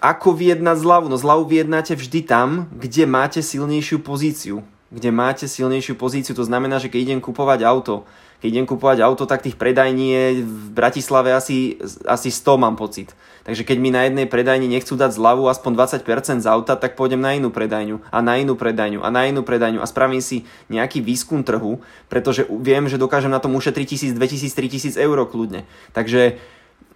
ako 0.01 0.29
vyjednať 0.35 0.77
zľavu? 0.77 1.05
No 1.07 1.15
zľavu 1.15 1.47
vyjednáte 1.47 1.95
vždy 1.95 2.27
tam, 2.27 2.67
kde 2.75 3.07
máte 3.07 3.39
silnejšiu 3.39 4.03
pozíciu. 4.03 4.65
Kde 4.91 5.07
máte 5.07 5.47
silnejšiu 5.47 5.95
pozíciu, 5.95 6.35
to 6.35 6.43
znamená, 6.43 6.75
že 6.75 6.91
keď 6.91 6.99
idem 6.99 7.19
kupovať 7.23 7.63
auto, 7.63 8.03
keď 8.43 8.49
idem 8.57 8.67
kupovať 8.67 8.99
auto, 9.05 9.23
tak 9.23 9.45
tých 9.45 9.55
predajní 9.55 10.05
je 10.11 10.25
v 10.43 10.67
Bratislave 10.73 11.31
asi, 11.31 11.79
asi 12.03 12.33
100 12.33 12.57
mám 12.59 12.75
pocit. 12.75 13.13
Takže 13.45 13.63
keď 13.63 13.77
mi 13.77 13.93
na 13.93 14.03
jednej 14.03 14.25
predajni 14.25 14.65
nechcú 14.65 14.97
dať 14.97 15.13
zľavu 15.13 15.45
aspoň 15.47 15.71
20% 15.77 16.41
z 16.41 16.47
auta, 16.49 16.73
tak 16.73 16.97
pôjdem 16.97 17.21
na 17.21 17.37
inú 17.37 17.53
predajňu 17.53 18.01
a 18.09 18.17
na 18.19 18.41
inú 18.41 18.57
predajňu 18.57 18.99
a 19.05 19.09
na 19.13 19.29
inú 19.29 19.45
predajňu 19.45 19.79
a 19.79 19.87
spravím 19.87 20.25
si 20.25 20.43
nejaký 20.73 21.05
výskum 21.05 21.45
trhu, 21.45 21.85
pretože 22.09 22.49
viem, 22.49 22.89
že 22.89 22.97
dokážem 22.97 23.29
na 23.29 23.39
tom 23.39 23.53
ušetriť 23.53 24.11
1000, 24.11 24.17
2000, 24.17 24.97
3000 24.97 24.97
eur 24.97 25.17
kľudne. 25.29 25.63
Takže 25.93 26.41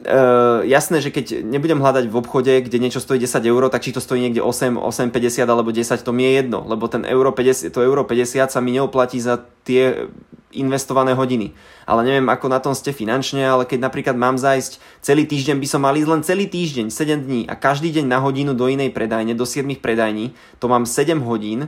Uh, 0.05 0.61
jasné, 0.69 1.01
že 1.01 1.09
keď 1.09 1.41
nebudem 1.41 1.81
hľadať 1.81 2.13
v 2.13 2.19
obchode, 2.21 2.53
kde 2.61 2.77
niečo 2.77 3.01
stojí 3.01 3.17
10 3.17 3.41
eur, 3.41 3.73
tak 3.73 3.81
či 3.81 3.89
to 3.89 3.97
stojí 3.97 4.21
niekde 4.21 4.37
8, 4.37 4.77
8,50 4.77 5.49
alebo 5.49 5.73
10, 5.73 5.97
to 6.05 6.13
mi 6.13 6.29
je 6.29 6.45
jedno, 6.45 6.61
lebo 6.61 6.85
ten 6.85 7.09
euro 7.09 7.33
50, 7.33 7.73
to 7.73 7.81
euro 7.81 8.05
50 8.05 8.53
sa 8.53 8.59
mi 8.61 8.77
neoplatí 8.77 9.17
za 9.17 9.41
tie 9.65 10.05
investované 10.53 11.17
hodiny. 11.17 11.57
Ale 11.89 12.05
neviem, 12.05 12.29
ako 12.29 12.45
na 12.53 12.61
tom 12.61 12.77
ste 12.77 12.93
finančne, 12.93 13.49
ale 13.49 13.65
keď 13.65 13.81
napríklad 13.81 14.13
mám 14.13 14.37
zajsť 14.37 14.77
celý 15.01 15.25
týždeň, 15.25 15.57
by 15.57 15.67
som 15.73 15.81
mal 15.81 15.97
ísť 15.97 16.09
len 16.13 16.21
celý 16.21 16.45
týždeň, 16.53 16.93
7 16.93 17.25
dní 17.25 17.41
a 17.49 17.57
každý 17.57 17.89
deň 17.89 18.05
na 18.05 18.21
hodinu 18.21 18.53
do 18.53 18.69
inej 18.69 18.93
predajne, 18.93 19.33
do 19.33 19.49
7 19.49 19.65
predajní, 19.81 20.37
to 20.61 20.69
mám 20.69 20.85
7 20.85 21.17
hodín 21.25 21.65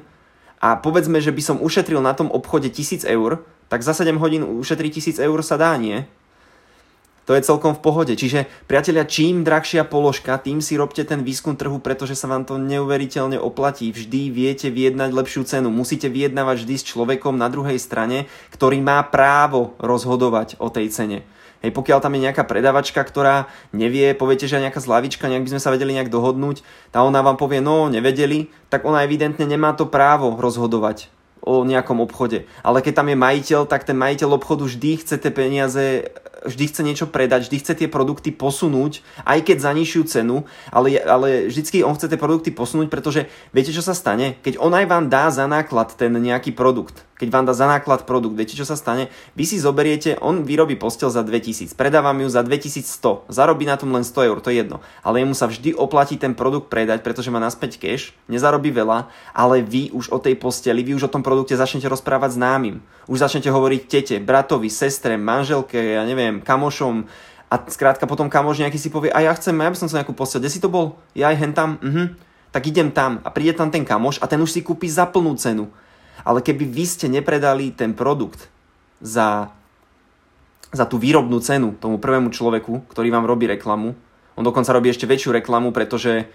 a 0.61 0.77
povedzme, 0.77 1.17
že 1.21 1.33
by 1.33 1.41
som 1.41 1.57
ušetril 1.57 2.05
na 2.05 2.13
tom 2.13 2.29
obchode 2.29 2.69
1000 2.69 3.01
eur, 3.09 3.41
tak 3.65 3.81
za 3.81 3.97
7 3.97 4.13
hodín 4.21 4.45
ušetriť 4.45 5.17
1000 5.17 5.25
eur 5.25 5.39
sa 5.41 5.57
dá, 5.57 5.73
nie? 5.77 6.05
To 7.27 7.35
je 7.35 7.43
celkom 7.43 7.75
v 7.75 7.83
pohode. 7.83 8.13
Čiže, 8.15 8.47
priatelia, 8.71 9.03
čím 9.03 9.43
drahšia 9.43 9.83
položka, 9.83 10.39
tým 10.39 10.63
si 10.63 10.79
robte 10.79 11.03
ten 11.03 11.27
výskum 11.27 11.59
trhu, 11.59 11.75
pretože 11.83 12.15
sa 12.15 12.31
vám 12.31 12.47
to 12.47 12.55
neuveriteľne 12.55 13.35
oplatí. 13.35 13.91
Vždy 13.91 14.31
viete 14.31 14.71
vyjednať 14.71 15.11
lepšiu 15.11 15.43
cenu. 15.43 15.67
Musíte 15.67 16.07
vyjednávať 16.07 16.63
vždy 16.63 16.75
s 16.79 16.87
človekom 16.87 17.35
na 17.35 17.51
druhej 17.51 17.75
strane, 17.83 18.31
ktorý 18.55 18.79
má 18.79 19.03
právo 19.03 19.75
rozhodovať 19.83 20.55
o 20.63 20.71
tej 20.71 20.87
cene. 20.87 21.27
Hej, 21.59 21.75
pokiaľ 21.75 21.99
tam 21.99 22.15
je 22.15 22.23
nejaká 22.31 22.47
predavačka, 22.47 23.03
ktorá 23.03 23.51
nevie, 23.75 24.15
poviete, 24.15 24.47
že 24.47 24.63
nejaká 24.63 24.79
zlavička, 24.79 25.27
nejak 25.27 25.43
by 25.43 25.51
sme 25.57 25.63
sa 25.67 25.73
vedeli 25.73 25.99
nejak 25.99 26.13
dohodnúť, 26.13 26.63
tá 26.95 27.03
ona 27.03 27.19
vám 27.19 27.35
povie, 27.35 27.59
no 27.59 27.91
nevedeli, 27.91 28.47
tak 28.71 28.87
ona 28.87 29.03
evidentne 29.03 29.43
nemá 29.43 29.75
to 29.75 29.89
právo 29.89 30.31
rozhodovať 30.37 31.11
o 31.41 31.63
nejakom 31.63 32.03
obchode. 32.03 32.45
Ale 32.61 32.83
keď 32.83 33.01
tam 33.01 33.07
je 33.09 33.17
majiteľ, 33.17 33.61
tak 33.65 33.87
ten 33.89 33.97
majiteľ 33.97 34.37
obchodu 34.37 34.67
vždy 34.67 35.01
chce 35.01 35.15
tie 35.17 35.31
peniaze, 35.33 36.11
vždy 36.47 36.65
chce 36.71 36.81
niečo 36.81 37.05
predať, 37.11 37.47
vždy 37.47 37.57
chce 37.59 37.73
tie 37.83 37.89
produkty 37.91 38.31
posunúť, 38.31 39.03
aj 39.27 39.39
keď 39.43 39.57
za 39.59 39.71
nižšiu 39.75 40.01
cenu, 40.07 40.47
ale, 40.71 40.97
ale 41.03 41.51
vždycky 41.51 41.83
on 41.83 41.93
chce 41.93 42.07
tie 42.07 42.19
produkty 42.19 42.49
posunúť, 42.55 42.87
pretože 42.87 43.27
viete, 43.51 43.75
čo 43.75 43.83
sa 43.83 43.91
stane? 43.91 44.39
Keď 44.41 44.57
on 44.57 44.71
aj 44.71 44.85
vám 44.87 45.11
dá 45.11 45.27
za 45.27 45.45
náklad 45.45 45.93
ten 45.99 46.15
nejaký 46.15 46.55
produkt, 46.55 47.03
keď 47.17 47.27
vám 47.33 47.45
dá 47.49 47.53
za 47.57 47.65
náklad 47.65 48.05
produkt, 48.05 48.37
viete 48.37 48.53
čo 48.53 48.61
sa 48.61 48.77
stane? 48.77 49.09
Vy 49.33 49.49
si 49.49 49.57
zoberiete, 49.57 50.21
on 50.21 50.45
vyrobí 50.45 50.77
postel 50.77 51.09
za 51.09 51.25
2000, 51.25 51.73
predávam 51.73 52.13
ju 52.21 52.29
za 52.29 52.45
2100, 52.45 53.25
zarobí 53.33 53.65
na 53.65 53.73
tom 53.73 53.89
len 53.89 54.05
100 54.05 54.29
eur, 54.29 54.37
to 54.37 54.53
je 54.53 54.61
jedno. 54.61 54.85
Ale 55.01 55.25
jemu 55.25 55.33
sa 55.33 55.49
vždy 55.49 55.73
oplatí 55.73 56.21
ten 56.21 56.37
produkt 56.37 56.69
predať, 56.69 57.01
pretože 57.01 57.33
má 57.33 57.41
naspäť 57.41 57.81
cash, 57.81 58.13
nezarobí 58.29 58.69
veľa, 58.69 59.09
ale 59.33 59.65
vy 59.65 59.89
už 59.97 60.13
o 60.13 60.21
tej 60.21 60.37
posteli, 60.37 60.85
vy 60.85 60.93
už 60.93 61.09
o 61.09 61.13
tom 61.13 61.25
produkte 61.25 61.57
začnete 61.57 61.89
rozprávať 61.89 62.37
známym. 62.37 62.85
Už 63.09 63.25
začnete 63.25 63.49
hovoriť 63.49 63.81
tete, 63.89 64.15
bratovi, 64.21 64.69
sestre, 64.69 65.17
manželke, 65.17 65.97
ja 65.97 66.05
neviem, 66.05 66.39
kamošom, 66.39 67.09
a 67.47 67.63
skrátka 67.71 68.03
potom 68.03 68.27
kamoš 68.27 68.59
nejaký 68.59 68.75
si 68.75 68.91
povie, 68.91 69.07
a 69.07 69.23
ja 69.23 69.31
chcem, 69.31 69.55
ja 69.55 69.71
by 69.71 69.77
som 69.79 69.87
sa 69.87 70.03
nejakú 70.03 70.11
postel, 70.11 70.43
kde 70.43 70.51
si 70.51 70.59
to 70.59 70.67
bol? 70.67 70.99
Ja 71.15 71.31
aj 71.31 71.37
hen 71.39 71.55
tam, 71.55 71.79
mhm, 71.79 72.19
tak 72.51 72.67
idem 72.67 72.91
tam 72.91 73.23
a 73.23 73.31
príde 73.31 73.55
tam 73.55 73.71
ten 73.71 73.87
kamoš 73.87 74.19
a 74.19 74.27
ten 74.27 74.39
už 74.43 74.51
si 74.51 74.59
kúpi 74.59 74.91
za 74.91 75.07
plnú 75.07 75.31
cenu 75.39 75.71
ale 76.25 76.41
keby 76.41 76.63
vy 76.65 76.85
ste 76.87 77.07
nepredali 77.11 77.73
ten 77.73 77.93
produkt 77.93 78.49
za, 79.01 79.51
za 80.73 80.85
tú 80.85 80.97
výrobnú 80.97 81.37
cenu 81.41 81.77
tomu 81.77 82.01
prvému 82.01 82.33
človeku, 82.33 82.89
ktorý 82.89 83.09
vám 83.13 83.29
robí 83.29 83.45
reklamu, 83.45 83.93
on 84.37 84.45
dokonca 84.45 84.69
robí 84.69 84.93
ešte 84.93 85.09
väčšiu 85.09 85.33
reklamu, 85.33 85.73
pretože 85.73 86.29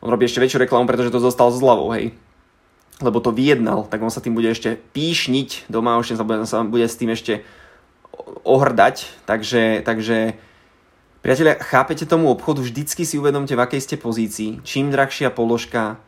on 0.00 0.08
robí 0.08 0.24
ešte 0.24 0.40
väčšiu 0.40 0.64
reklamu, 0.64 0.88
pretože 0.88 1.12
to 1.12 1.20
zostal 1.20 1.52
zľavou, 1.52 1.92
hej. 1.92 2.16
Lebo 3.04 3.20
to 3.20 3.30
vyjednal, 3.30 3.84
tak 3.84 4.00
on 4.00 4.08
sa 4.08 4.24
tým 4.24 4.32
bude 4.32 4.48
ešte 4.48 4.80
píšniť 4.96 5.68
doma, 5.68 6.00
už 6.00 6.16
sa 6.16 6.24
bude, 6.24 6.48
sa 6.48 6.64
bude 6.64 6.88
s 6.88 6.96
tým 6.96 7.12
ešte 7.12 7.44
ohrdať, 8.42 9.24
takže, 9.28 9.84
takže 9.84 10.36
priatelia, 11.20 11.60
chápete 11.60 12.08
tomu 12.08 12.32
obchodu, 12.32 12.64
vždycky 12.64 13.04
si 13.04 13.20
uvedomte, 13.20 13.52
v 13.52 13.62
akej 13.62 13.80
ste 13.84 13.96
pozícii. 14.00 14.64
Čím 14.64 14.88
drahšia 14.88 15.28
položka, 15.28 16.00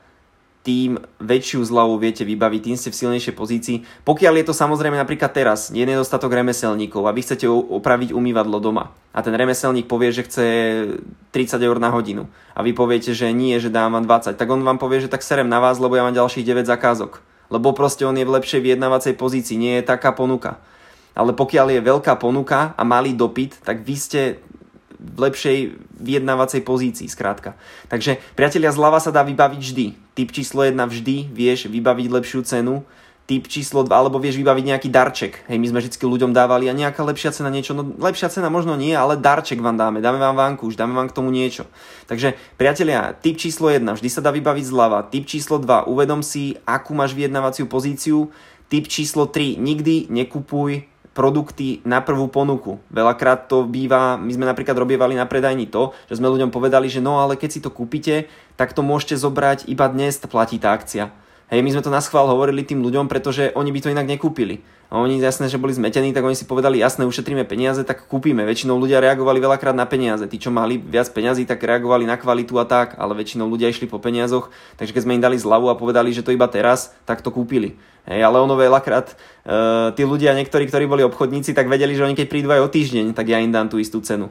tým 0.65 0.97
väčšiu 1.21 1.61
zľavu 1.61 2.01
viete 2.01 2.25
vybaviť, 2.25 2.61
tým 2.65 2.77
ste 2.81 2.89
v 2.89 2.97
silnejšej 2.97 3.35
pozícii. 3.37 3.77
Pokiaľ 4.09 4.41
je 4.41 4.47
to 4.49 4.55
samozrejme 4.57 4.97
napríklad 4.97 5.29
teraz, 5.37 5.69
je 5.69 5.85
nedostatok 5.85 6.33
remeselníkov 6.33 7.05
a 7.05 7.13
vy 7.13 7.21
chcete 7.21 7.45
opraviť 7.45 8.17
umývadlo 8.17 8.65
doma 8.65 8.97
a 9.13 9.21
ten 9.21 9.37
remeselník 9.37 9.85
povie, 9.85 10.09
že 10.17 10.25
chce 10.25 10.45
30 11.37 11.61
eur 11.61 11.77
na 11.77 11.93
hodinu 11.93 12.33
a 12.57 12.65
vy 12.65 12.73
poviete, 12.73 13.13
že 13.13 13.29
nie, 13.37 13.61
že 13.61 13.69
dám 13.69 13.93
vám 14.01 14.09
20, 14.09 14.41
tak 14.41 14.49
on 14.49 14.65
vám 14.65 14.81
povie, 14.81 15.05
že 15.05 15.13
tak 15.13 15.21
serem 15.21 15.53
na 15.53 15.61
vás, 15.61 15.77
lebo 15.77 16.01
ja 16.01 16.03
mám 16.03 16.17
ďalších 16.17 16.49
9 16.49 16.65
zakázok. 16.65 17.21
Lebo 17.53 17.77
proste 17.77 18.09
on 18.09 18.17
je 18.17 18.25
v 18.25 18.35
lepšej 18.41 18.65
vyjednávacej 18.65 19.21
pozícii, 19.21 19.61
nie 19.61 19.79
je 19.79 19.85
taká 19.85 20.17
ponuka. 20.17 20.65
Ale 21.13 21.37
pokiaľ 21.37 21.77
je 21.77 21.87
veľká 21.87 22.17
ponuka 22.17 22.73
a 22.75 22.83
malý 22.83 23.13
dopyt, 23.13 23.61
tak 23.63 23.85
vy 23.85 23.95
ste 23.95 24.21
v 25.05 25.19
lepšej 25.29 25.59
vyjednávacej 26.01 26.65
pozícii, 26.65 27.07
skrátka. 27.13 27.53
Takže, 27.93 28.17
priatelia, 28.33 28.73
zľava 28.73 28.99
sa 28.99 29.13
dá 29.13 29.21
vybaviť 29.21 29.61
vždy. 29.61 29.87
Typ 30.17 30.29
číslo 30.33 30.65
1 30.65 30.75
vždy 30.81 31.29
vieš 31.29 31.69
vybaviť 31.69 32.07
lepšiu 32.09 32.41
cenu, 32.49 32.81
typ 33.25 33.49
číslo 33.49 33.85
2, 33.85 33.93
alebo 33.93 34.21
vieš 34.21 34.37
vybaviť 34.37 34.65
nejaký 34.65 34.89
darček. 34.93 35.33
Hej, 35.49 35.57
my 35.57 35.67
sme 35.73 35.81
vždy 35.81 35.97
ľuďom 35.97 36.37
dávali 36.37 36.69
a 36.69 36.77
nejaká 36.77 37.01
lepšia 37.01 37.33
cena 37.33 37.49
niečo, 37.49 37.73
no 37.73 37.97
lepšia 37.97 38.29
cena 38.29 38.53
možno 38.53 38.77
nie, 38.77 38.93
ale 38.93 39.17
darček 39.17 39.65
vám 39.65 39.81
dáme, 39.81 40.05
dáme 40.05 40.21
vám 40.21 40.61
už 40.61 40.77
dáme 40.77 40.93
vám 40.93 41.09
k 41.09 41.17
tomu 41.17 41.33
niečo. 41.33 41.65
Takže 42.05 42.37
priatelia, 42.61 43.17
typ 43.17 43.41
číslo 43.41 43.73
1 43.73 43.81
vždy 43.81 44.09
sa 44.13 44.21
dá 44.21 44.29
vybaviť 44.29 44.65
zľava, 44.69 45.09
typ 45.09 45.25
číslo 45.25 45.57
2 45.57 45.89
uvedom 45.89 46.21
si, 46.21 46.61
akú 46.69 46.93
máš 46.93 47.17
vyjednávaciu 47.17 47.65
pozíciu, 47.65 48.29
typ 48.69 48.85
číslo 48.93 49.25
3 49.25 49.57
nikdy 49.57 50.13
nekupuj 50.13 50.94
produkty 51.15 51.81
na 51.87 52.03
prvú 52.03 52.27
ponuku. 52.27 52.83
Veľakrát 52.91 53.47
to 53.47 53.63
býva, 53.65 54.19
my 54.19 54.29
sme 54.35 54.51
napríklad 54.51 54.75
robievali 54.75 55.15
na 55.15 55.25
predajni 55.25 55.71
to, 55.71 55.95
že 56.11 56.19
sme 56.19 56.29
ľuďom 56.29 56.51
povedali, 56.51 56.91
že 56.91 56.99
no 56.99 57.23
ale 57.23 57.39
keď 57.39 57.51
si 57.55 57.63
to 57.63 57.71
kúpite, 57.71 58.27
tak 58.59 58.75
to 58.75 58.83
môžete 58.83 59.17
zobrať 59.23 59.71
iba 59.71 59.87
dnes, 59.87 60.19
platí 60.27 60.59
tá 60.59 60.75
akcia. 60.75 61.15
Hej, 61.55 61.63
my 61.63 61.71
sme 61.71 61.87
to 61.87 61.95
na 61.95 62.03
schvál 62.03 62.27
hovorili 62.27 62.67
tým 62.67 62.83
ľuďom, 62.83 63.07
pretože 63.07 63.55
oni 63.55 63.71
by 63.71 63.79
to 63.79 63.95
inak 63.95 64.11
nekúpili. 64.11 64.67
A 64.91 64.99
oni 64.99 65.23
jasné, 65.23 65.47
že 65.47 65.55
boli 65.55 65.71
zmetení, 65.71 66.11
tak 66.11 66.27
oni 66.27 66.35
si 66.35 66.51
povedali, 66.51 66.83
jasné, 66.83 67.07
ušetríme 67.07 67.47
peniaze, 67.47 67.87
tak 67.87 68.11
kúpime. 68.11 68.43
Väčšinou 68.43 68.75
ľudia 68.75 68.99
reagovali 68.99 69.39
veľakrát 69.39 69.71
na 69.71 69.87
peniaze. 69.87 70.27
Tí, 70.27 70.43
čo 70.43 70.51
mali 70.51 70.83
viac 70.83 71.15
peniazy, 71.15 71.47
tak 71.47 71.63
reagovali 71.63 72.11
na 72.11 72.19
kvalitu 72.19 72.59
a 72.59 72.67
tak, 72.67 72.99
ale 72.99 73.15
väčšinou 73.23 73.47
ľudia 73.47 73.71
išli 73.71 73.87
po 73.87 74.03
peniazoch, 74.03 74.51
takže 74.75 74.99
keď 74.99 75.03
sme 75.07 75.15
im 75.15 75.23
dali 75.23 75.39
zľavu 75.39 75.71
a 75.71 75.79
povedali, 75.79 76.11
že 76.11 76.27
to 76.27 76.35
iba 76.35 76.51
teraz, 76.51 76.91
tak 77.07 77.23
to 77.23 77.31
kúpili. 77.31 77.79
Hej, 78.11 78.27
ale 78.27 78.43
ono 78.43 78.59
veľakrát, 78.59 79.15
uh, 79.15 79.95
tí 79.95 80.03
ľudia, 80.03 80.35
niektorí, 80.35 80.67
ktorí 80.67 80.91
boli 80.91 81.07
obchodníci, 81.07 81.55
tak 81.55 81.71
vedeli, 81.71 81.95
že 81.95 82.03
oni 82.03 82.19
keď 82.19 82.27
prídu 82.27 82.51
aj 82.51 82.67
o 82.67 82.69
týždeň, 82.75 83.15
tak 83.15 83.31
ja 83.31 83.39
im 83.39 83.55
dám 83.55 83.71
tú 83.71 83.79
istú 83.79 84.03
cenu. 84.03 84.27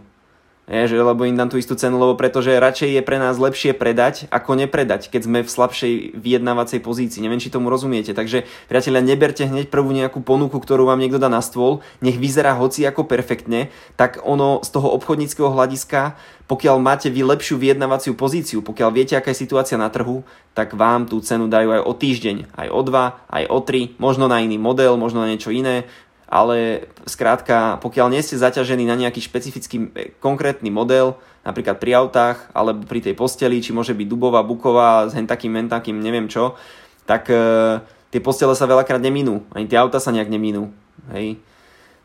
Je, 0.64 0.88
že, 0.88 0.96
lebo 0.96 1.28
im 1.28 1.36
dám 1.36 1.52
tú 1.52 1.60
istú 1.60 1.76
cenu, 1.76 2.00
lebo 2.00 2.16
pretože 2.16 2.56
radšej 2.56 2.96
je 2.96 3.02
pre 3.04 3.20
nás 3.20 3.36
lepšie 3.36 3.76
predať, 3.76 4.32
ako 4.32 4.56
nepredať, 4.56 5.12
keď 5.12 5.22
sme 5.28 5.40
v 5.44 5.52
slabšej 5.52 5.94
vyjednávacej 6.16 6.80
pozícii. 6.80 7.20
Neviem, 7.20 7.44
či 7.44 7.52
tomu 7.52 7.68
rozumiete. 7.68 8.16
Takže, 8.16 8.48
priatelia, 8.72 9.04
neberte 9.04 9.44
hneď 9.44 9.68
prvú 9.68 9.92
nejakú 9.92 10.24
ponuku, 10.24 10.56
ktorú 10.56 10.88
vám 10.88 11.04
niekto 11.04 11.20
dá 11.20 11.28
na 11.28 11.44
stôl, 11.44 11.84
nech 12.00 12.16
vyzerá 12.16 12.56
hoci 12.56 12.88
ako 12.88 13.04
perfektne, 13.04 13.76
tak 14.00 14.24
ono 14.24 14.64
z 14.64 14.72
toho 14.72 14.88
obchodníckého 14.96 15.52
hľadiska, 15.52 16.16
pokiaľ 16.48 16.76
máte 16.80 17.08
vy 17.12 17.28
lepšiu 17.28 17.60
vyjednávaciu 17.60 18.16
pozíciu, 18.16 18.64
pokiaľ 18.64 18.90
viete, 18.92 19.20
aká 19.20 19.36
je 19.36 19.44
situácia 19.44 19.76
na 19.76 19.92
trhu, 19.92 20.24
tak 20.54 20.76
vám 20.76 21.10
tú 21.10 21.18
cenu 21.24 21.48
dajú 21.50 21.76
aj 21.76 21.82
o 21.82 21.94
týždeň, 21.96 22.38
aj 22.56 22.68
o 22.70 22.82
dva, 22.86 23.26
aj 23.32 23.48
o 23.50 23.60
tri, 23.64 23.96
možno 23.98 24.30
na 24.30 24.44
iný 24.44 24.60
model, 24.62 25.00
možno 25.00 25.24
na 25.24 25.32
niečo 25.32 25.50
iné, 25.50 25.88
ale 26.28 26.88
skrátka, 27.06 27.78
pokiaľ 27.84 28.08
nie 28.10 28.24
ste 28.26 28.40
zaťažení 28.40 28.88
na 28.88 28.98
nejaký 28.98 29.22
špecifický 29.22 29.78
e, 29.78 29.86
konkrétny 30.18 30.74
model, 30.74 31.20
napríklad 31.44 31.78
pri 31.78 32.00
autách, 32.00 32.38
alebo 32.56 32.88
pri 32.88 33.04
tej 33.04 33.14
posteli, 33.14 33.60
či 33.60 33.76
môže 33.76 33.94
byť 33.94 34.08
dubová, 34.08 34.42
buková, 34.42 35.12
s 35.12 35.14
hen 35.14 35.28
takým, 35.28 35.54
men 35.54 35.68
takým, 35.68 36.00
neviem 36.00 36.32
čo, 36.32 36.56
tak 37.04 37.28
e, 37.30 37.84
tie 38.10 38.22
postele 38.24 38.56
sa 38.56 38.70
veľakrát 38.70 39.04
neminú, 39.04 39.44
ani 39.52 39.68
tie 39.68 39.78
auta 39.78 40.00
sa 40.00 40.16
nejak 40.16 40.32
neminú. 40.32 40.72
Hej. 41.12 41.38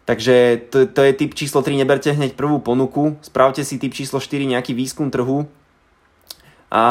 Takže 0.08 0.66
to, 0.72 0.88
to 0.88 1.00
je 1.04 1.12
typ 1.12 1.36
číslo 1.36 1.60
3, 1.60 1.84
neberte 1.84 2.08
hneď 2.08 2.32
prvú 2.32 2.64
ponuku, 2.64 3.20
spravte 3.20 3.60
si 3.60 3.76
typ 3.76 3.92
číslo 3.92 4.16
4 4.16 4.56
nejaký 4.56 4.72
výskum 4.72 5.12
trhu 5.12 5.44
a, 6.72 6.86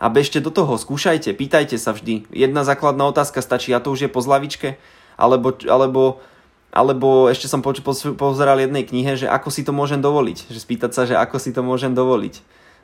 a 0.00 0.06
bežte 0.08 0.40
do 0.40 0.48
toho, 0.48 0.80
skúšajte, 0.80 1.36
pýtajte 1.36 1.76
sa 1.76 1.92
vždy. 1.92 2.32
Jedna 2.32 2.64
základná 2.64 3.04
otázka 3.12 3.44
stačí 3.44 3.76
a 3.76 3.80
to 3.84 3.92
už 3.92 4.08
je 4.08 4.10
po 4.12 4.24
zlavičke 4.24 4.80
alebo, 5.20 5.52
alebo, 5.68 6.24
alebo 6.72 7.28
ešte 7.28 7.44
som 7.44 7.60
po, 7.60 7.76
po, 7.76 7.92
pozeral 8.16 8.56
jednej 8.56 8.88
knihe, 8.88 9.20
že 9.20 9.28
ako 9.28 9.52
si 9.52 9.60
to 9.60 9.76
môžem 9.76 10.00
dovoliť. 10.00 10.48
Že 10.48 10.58
spýtať 10.64 10.90
sa, 10.96 11.04
že 11.04 11.20
ako 11.20 11.36
si 11.36 11.52
to 11.52 11.60
môžem 11.60 11.92
dovoliť. 11.92 12.40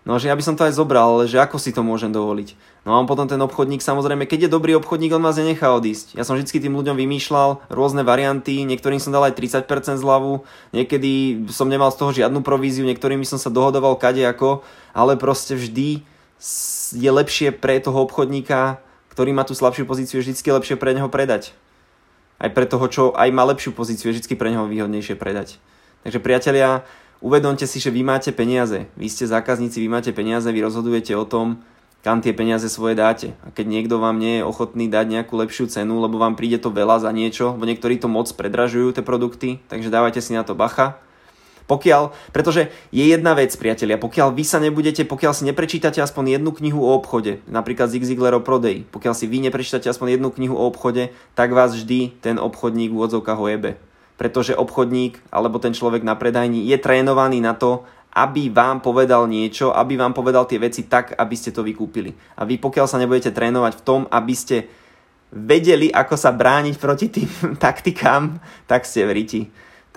No, 0.07 0.23
že 0.23 0.31
ja 0.31 0.39
by 0.39 0.43
som 0.47 0.55
to 0.55 0.63
aj 0.63 0.79
zobral, 0.79 1.19
ale 1.19 1.27
že 1.27 1.35
ako 1.35 1.59
si 1.59 1.75
to 1.75 1.83
môžem 1.83 2.15
dovoliť. 2.15 2.55
No 2.87 2.95
a 2.95 3.03
potom 3.11 3.27
ten 3.27 3.43
obchodník, 3.43 3.83
samozrejme, 3.83 4.31
keď 4.31 4.47
je 4.47 4.55
dobrý 4.55 4.79
obchodník, 4.79 5.11
on 5.11 5.27
vás 5.27 5.35
nenechá 5.35 5.75
odísť. 5.75 6.15
Ja 6.15 6.23
som 6.23 6.39
vždy 6.39 6.47
tým 6.47 6.79
ľuďom 6.79 6.95
vymýšľal 6.95 7.67
rôzne 7.67 8.07
varianty, 8.07 8.63
niektorým 8.63 9.03
som 9.03 9.11
dal 9.11 9.27
aj 9.27 9.35
30% 9.35 9.67
zľavu, 9.99 10.47
niekedy 10.71 11.43
som 11.51 11.67
nemal 11.67 11.91
z 11.91 11.99
toho 11.99 12.15
žiadnu 12.15 12.47
províziu, 12.47 12.87
niektorými 12.87 13.27
som 13.27 13.35
sa 13.35 13.51
dohodoval 13.51 13.99
kade 13.99 14.23
ako, 14.23 14.63
ale 14.95 15.19
proste 15.19 15.59
vždy 15.59 16.07
je 16.95 17.11
lepšie 17.11 17.51
pre 17.51 17.83
toho 17.83 18.07
obchodníka, 18.07 18.79
ktorý 19.11 19.35
má 19.35 19.43
tú 19.43 19.59
slabšiu 19.59 19.91
pozíciu, 19.91 20.23
je 20.23 20.31
vždy 20.31 20.39
lepšie 20.55 20.79
pre 20.79 20.95
neho 20.95 21.11
predať 21.11 21.51
aj 22.37 22.51
pre 22.53 22.67
toho, 22.69 22.87
čo 22.89 23.03
aj 23.17 23.29
má 23.33 23.45
lepšiu 23.49 23.73
pozíciu, 23.73 24.13
je 24.13 24.21
vždy 24.21 24.37
pre 24.37 24.53
neho 24.53 24.69
výhodnejšie 24.69 25.17
predať. 25.17 25.57
Takže 26.05 26.21
priatelia, 26.21 26.85
uvedomte 27.25 27.65
si, 27.65 27.81
že 27.81 27.91
vy 27.91 28.05
máte 28.05 28.31
peniaze, 28.31 28.87
vy 28.95 29.09
ste 29.09 29.27
zákazníci, 29.27 29.81
vy 29.81 29.89
máte 29.89 30.11
peniaze, 30.13 30.47
vy 30.53 30.61
rozhodujete 30.63 31.17
o 31.17 31.25
tom, 31.25 31.65
kam 32.07 32.23
tie 32.23 32.31
peniaze 32.31 32.71
svoje 32.71 32.95
dáte. 32.95 33.35
A 33.43 33.51
keď 33.51 33.67
niekto 33.67 33.99
vám 33.99 34.23
nie 34.23 34.39
je 34.39 34.47
ochotný 34.47 34.87
dať 34.87 35.11
nejakú 35.11 35.35
lepšiu 35.35 35.67
cenu, 35.67 35.99
lebo 35.99 36.23
vám 36.23 36.39
príde 36.39 36.63
to 36.63 36.71
veľa 36.71 37.03
za 37.03 37.11
niečo, 37.11 37.59
lebo 37.59 37.67
niektorí 37.67 37.99
to 37.99 38.07
moc 38.07 38.31
predražujú 38.31 38.95
tie 38.95 39.03
produkty, 39.03 39.59
takže 39.67 39.91
dávajte 39.91 40.23
si 40.23 40.37
na 40.37 40.47
to 40.47 40.55
bacha. 40.55 41.03
Pokiaľ, 41.67 42.15
pretože 42.31 42.71
je 42.95 43.05
jedna 43.11 43.35
vec, 43.35 43.51
priatelia, 43.59 43.99
pokiaľ 43.99 44.31
vy 44.31 44.45
sa 44.47 44.63
nebudete, 44.63 45.03
pokiaľ 45.03 45.33
si 45.35 45.43
neprečítate 45.51 45.99
aspoň 45.99 46.39
jednu 46.39 46.55
knihu 46.55 46.79
o 46.79 46.95
obchode, 46.95 47.43
napríklad 47.51 47.91
Zig 47.91 48.07
Ziglar 48.07 48.39
o 48.39 48.43
prodeji, 48.43 48.87
pokiaľ 48.87 49.15
si 49.19 49.27
vy 49.27 49.43
neprečítate 49.43 49.91
aspoň 49.91 50.15
jednu 50.15 50.31
knihu 50.31 50.55
o 50.55 50.63
obchode, 50.71 51.11
tak 51.35 51.51
vás 51.51 51.75
vždy 51.75 52.23
ten 52.23 52.39
obchodník 52.39 52.95
v 52.95 52.99
úvodzovkách 53.03 53.39
ojebe. 53.43 53.83
Pretože 54.15 54.55
obchodník 54.55 55.19
alebo 55.35 55.59
ten 55.59 55.75
človek 55.75 56.07
na 56.07 56.15
predajni 56.15 56.63
je 56.71 56.79
trénovaný 56.79 57.43
na 57.43 57.59
to, 57.59 57.83
aby 58.17 58.49
vám 58.49 58.81
povedal 58.81 59.29
niečo, 59.29 59.75
aby 59.75 59.99
vám 59.99 60.17
povedal 60.17 60.49
tie 60.49 60.63
veci 60.63 60.89
tak, 60.89 61.19
aby 61.19 61.35
ste 61.37 61.53
to 61.53 61.67
vykúpili. 61.67 62.15
A 62.39 62.49
vy 62.49 62.57
pokiaľ 62.63 62.87
sa 62.89 62.97
nebudete 62.97 63.35
trénovať 63.35 63.77
v 63.77 63.85
tom, 63.85 64.01
aby 64.09 64.33
ste 64.33 64.71
vedeli, 65.35 65.91
ako 65.91 66.15
sa 66.15 66.31
brániť 66.31 66.75
proti 66.79 67.11
tým 67.11 67.29
taktikám, 67.67 68.39
tak 68.71 68.87
ste 68.87 69.03
v 69.03 69.13
riti 69.13 69.43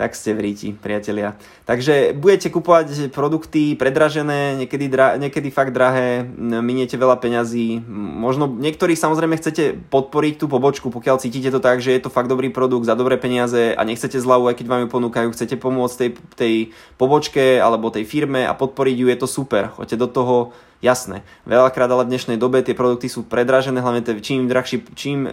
tak 0.00 0.16
ste 0.16 0.32
v 0.32 0.48
ríti, 0.48 0.72
priatelia. 0.72 1.36
Takže 1.68 2.16
budete 2.16 2.48
kupovať 2.48 3.12
produkty 3.12 3.76
predražené, 3.76 4.56
niekedy, 4.56 4.88
dra- 4.88 5.20
niekedy 5.20 5.52
fakt 5.52 5.76
drahé, 5.76 6.24
miniete 6.40 6.96
veľa 6.96 7.20
peňazí. 7.20 7.84
Možno 7.92 8.48
niektorí 8.48 8.96
samozrejme 8.96 9.36
chcete 9.36 9.76
podporiť 9.92 10.40
tú 10.40 10.48
pobočku, 10.48 10.88
pokiaľ 10.88 11.20
cítite 11.20 11.52
to 11.52 11.60
tak, 11.60 11.84
že 11.84 11.92
je 11.92 12.00
to 12.00 12.08
fakt 12.08 12.32
dobrý 12.32 12.48
produkt 12.48 12.88
za 12.88 12.96
dobré 12.96 13.20
peniaze 13.20 13.76
a 13.76 13.82
nechcete 13.84 14.16
zľavu, 14.16 14.48
aj 14.48 14.56
keď 14.56 14.66
vám 14.72 14.82
ju 14.82 14.88
ponúkajú, 14.88 15.28
chcete 15.36 15.60
pomôcť 15.60 15.94
tej, 16.00 16.10
tej 16.32 16.54
pobočke 16.96 17.60
alebo 17.60 17.92
tej 17.92 18.08
firme 18.08 18.48
a 18.48 18.56
podporiť 18.56 18.96
ju, 18.96 19.06
je 19.12 19.18
to 19.20 19.28
super. 19.28 19.68
Choďte 19.76 20.00
do 20.00 20.08
toho, 20.08 20.36
jasné. 20.80 21.20
Veľakrát 21.44 21.92
ale 21.92 22.08
v 22.08 22.16
dnešnej 22.16 22.40
dobe 22.40 22.64
tie 22.64 22.72
produkty 22.72 23.12
sú 23.12 23.28
predražené, 23.28 23.84
hlavne 23.84 24.00
čím 24.24 24.48
drahší, 24.48 24.80
čím 24.96 25.28
e, 25.28 25.32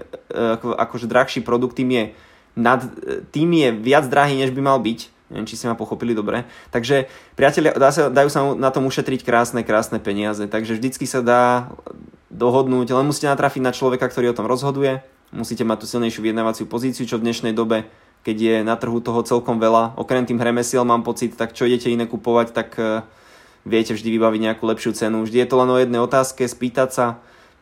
akože 0.59 1.07
drahší 1.07 1.39
produkt, 1.39 1.79
tým 1.79 1.95
je 1.95 2.03
nad, 2.57 2.81
tým 3.29 3.53
je 3.53 3.69
viac 3.71 4.09
drahý, 4.09 4.35
než 4.35 4.51
by 4.51 4.61
mal 4.65 4.81
byť. 4.81 5.13
Neviem, 5.27 5.45
či 5.45 5.59
ste 5.59 5.67
ma 5.67 5.75
pochopili 5.75 6.15
dobre. 6.15 6.47
Takže, 6.71 7.11
priatelia, 7.35 7.75
dá 7.75 7.91
sa, 7.91 8.07
dajú 8.07 8.29
sa 8.31 8.55
na 8.55 8.71
tom 8.71 8.87
ušetriť 8.87 9.27
krásne, 9.27 9.61
krásne 9.61 9.99
peniaze. 9.99 10.47
Takže 10.47 10.79
vždycky 10.79 11.03
sa 11.03 11.19
dá 11.19 11.69
dohodnúť, 12.31 12.95
len 12.95 13.07
musíte 13.07 13.27
natrafiť 13.27 13.61
na 13.63 13.75
človeka, 13.75 14.07
ktorý 14.07 14.31
o 14.31 14.37
tom 14.37 14.47
rozhoduje. 14.47 15.03
Musíte 15.35 15.67
mať 15.67 15.83
tú 15.83 15.85
silnejšiu 15.91 16.23
vyjednávaciu 16.23 16.65
pozíciu, 16.71 17.03
čo 17.03 17.19
v 17.19 17.27
dnešnej 17.27 17.51
dobe, 17.51 17.91
keď 18.23 18.37
je 18.39 18.55
na 18.63 18.79
trhu 18.79 19.03
toho 19.03 19.19
celkom 19.27 19.59
veľa. 19.59 19.99
Okrem 19.99 20.23
tým 20.23 20.39
remesiel 20.39 20.87
mám 20.87 21.03
pocit, 21.03 21.35
tak 21.35 21.51
čo 21.51 21.67
idete 21.67 21.91
iné 21.91 22.07
kupovať, 22.07 22.55
tak 22.55 22.69
uh, 22.79 23.03
viete 23.67 23.91
vždy 23.91 24.07
vybaviť 24.07 24.41
nejakú 24.47 24.63
lepšiu 24.63 24.95
cenu. 24.95 25.27
Vždy 25.27 25.43
je 25.43 25.49
to 25.51 25.59
len 25.59 25.67
o 25.67 25.75
jednej 25.75 25.99
otázke, 25.99 26.47
spýtať 26.47 26.89
sa, 26.95 27.05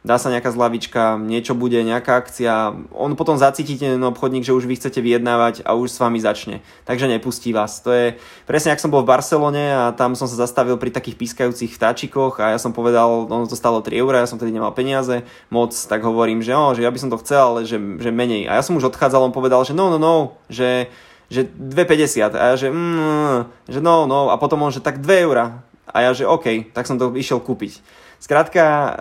dá 0.05 0.21
sa 0.21 0.29
nejaká 0.29 0.53
zlavička, 0.53 1.17
niečo 1.17 1.57
bude, 1.57 1.81
nejaká 1.81 2.21
akcia, 2.21 2.77
on 2.93 3.17
potom 3.17 3.41
zacíti 3.41 3.73
ten 3.73 3.97
obchodník, 3.97 4.45
že 4.45 4.53
už 4.53 4.69
vy 4.69 4.77
chcete 4.77 5.01
vyjednávať 5.01 5.65
a 5.65 5.73
už 5.73 5.89
s 5.89 5.97
vami 5.97 6.21
začne. 6.21 6.61
Takže 6.85 7.09
nepustí 7.09 7.49
vás. 7.49 7.81
To 7.81 7.89
je 7.89 8.13
presne, 8.45 8.69
ak 8.69 8.77
som 8.77 8.93
bol 8.93 9.01
v 9.01 9.09
Barcelone 9.09 9.73
a 9.73 9.97
tam 9.97 10.13
som 10.13 10.29
sa 10.29 10.37
zastavil 10.37 10.77
pri 10.77 10.93
takých 10.93 11.17
pískajúcich 11.17 11.73
vtáčikoch 11.73 12.37
a 12.37 12.53
ja 12.53 12.61
som 12.61 12.69
povedal, 12.69 13.25
ono 13.25 13.49
to 13.49 13.57
stalo 13.57 13.81
3 13.81 13.97
eurá, 13.97 14.21
ja 14.21 14.29
som 14.29 14.37
tedy 14.37 14.53
nemal 14.53 14.77
peniaze 14.77 15.25
moc, 15.49 15.73
tak 15.73 16.05
hovorím, 16.05 16.45
že, 16.45 16.53
oh, 16.53 16.77
že 16.77 16.85
ja 16.85 16.93
by 16.93 17.01
som 17.01 17.09
to 17.09 17.17
chcel, 17.25 17.57
ale 17.57 17.59
že, 17.65 17.81
že 17.81 18.13
menej. 18.13 18.45
A 18.45 18.61
ja 18.61 18.63
som 18.63 18.77
už 18.77 18.93
odchádzal, 18.93 19.25
on 19.25 19.33
povedal, 19.33 19.65
že 19.65 19.73
no, 19.73 19.89
no, 19.89 19.97
no, 19.97 20.37
že, 20.53 20.93
že 21.33 21.49
2,50 21.49 22.29
a 22.37 22.53
ja 22.53 22.55
že, 22.55 22.69
mm, 22.69 23.73
že 23.73 23.81
no, 23.81 24.05
no 24.05 24.29
a 24.29 24.37
potom 24.37 24.61
on, 24.61 24.69
že 24.69 24.85
tak 24.85 25.01
2 25.01 25.25
eurá. 25.25 25.65
A 25.89 26.05
ja, 26.05 26.11
že 26.13 26.29
OK, 26.29 26.75
tak 26.75 26.85
som 26.85 27.01
to 27.01 27.09
išiel 27.17 27.41
kúpiť. 27.41 27.79
Skrátka, 28.19 28.99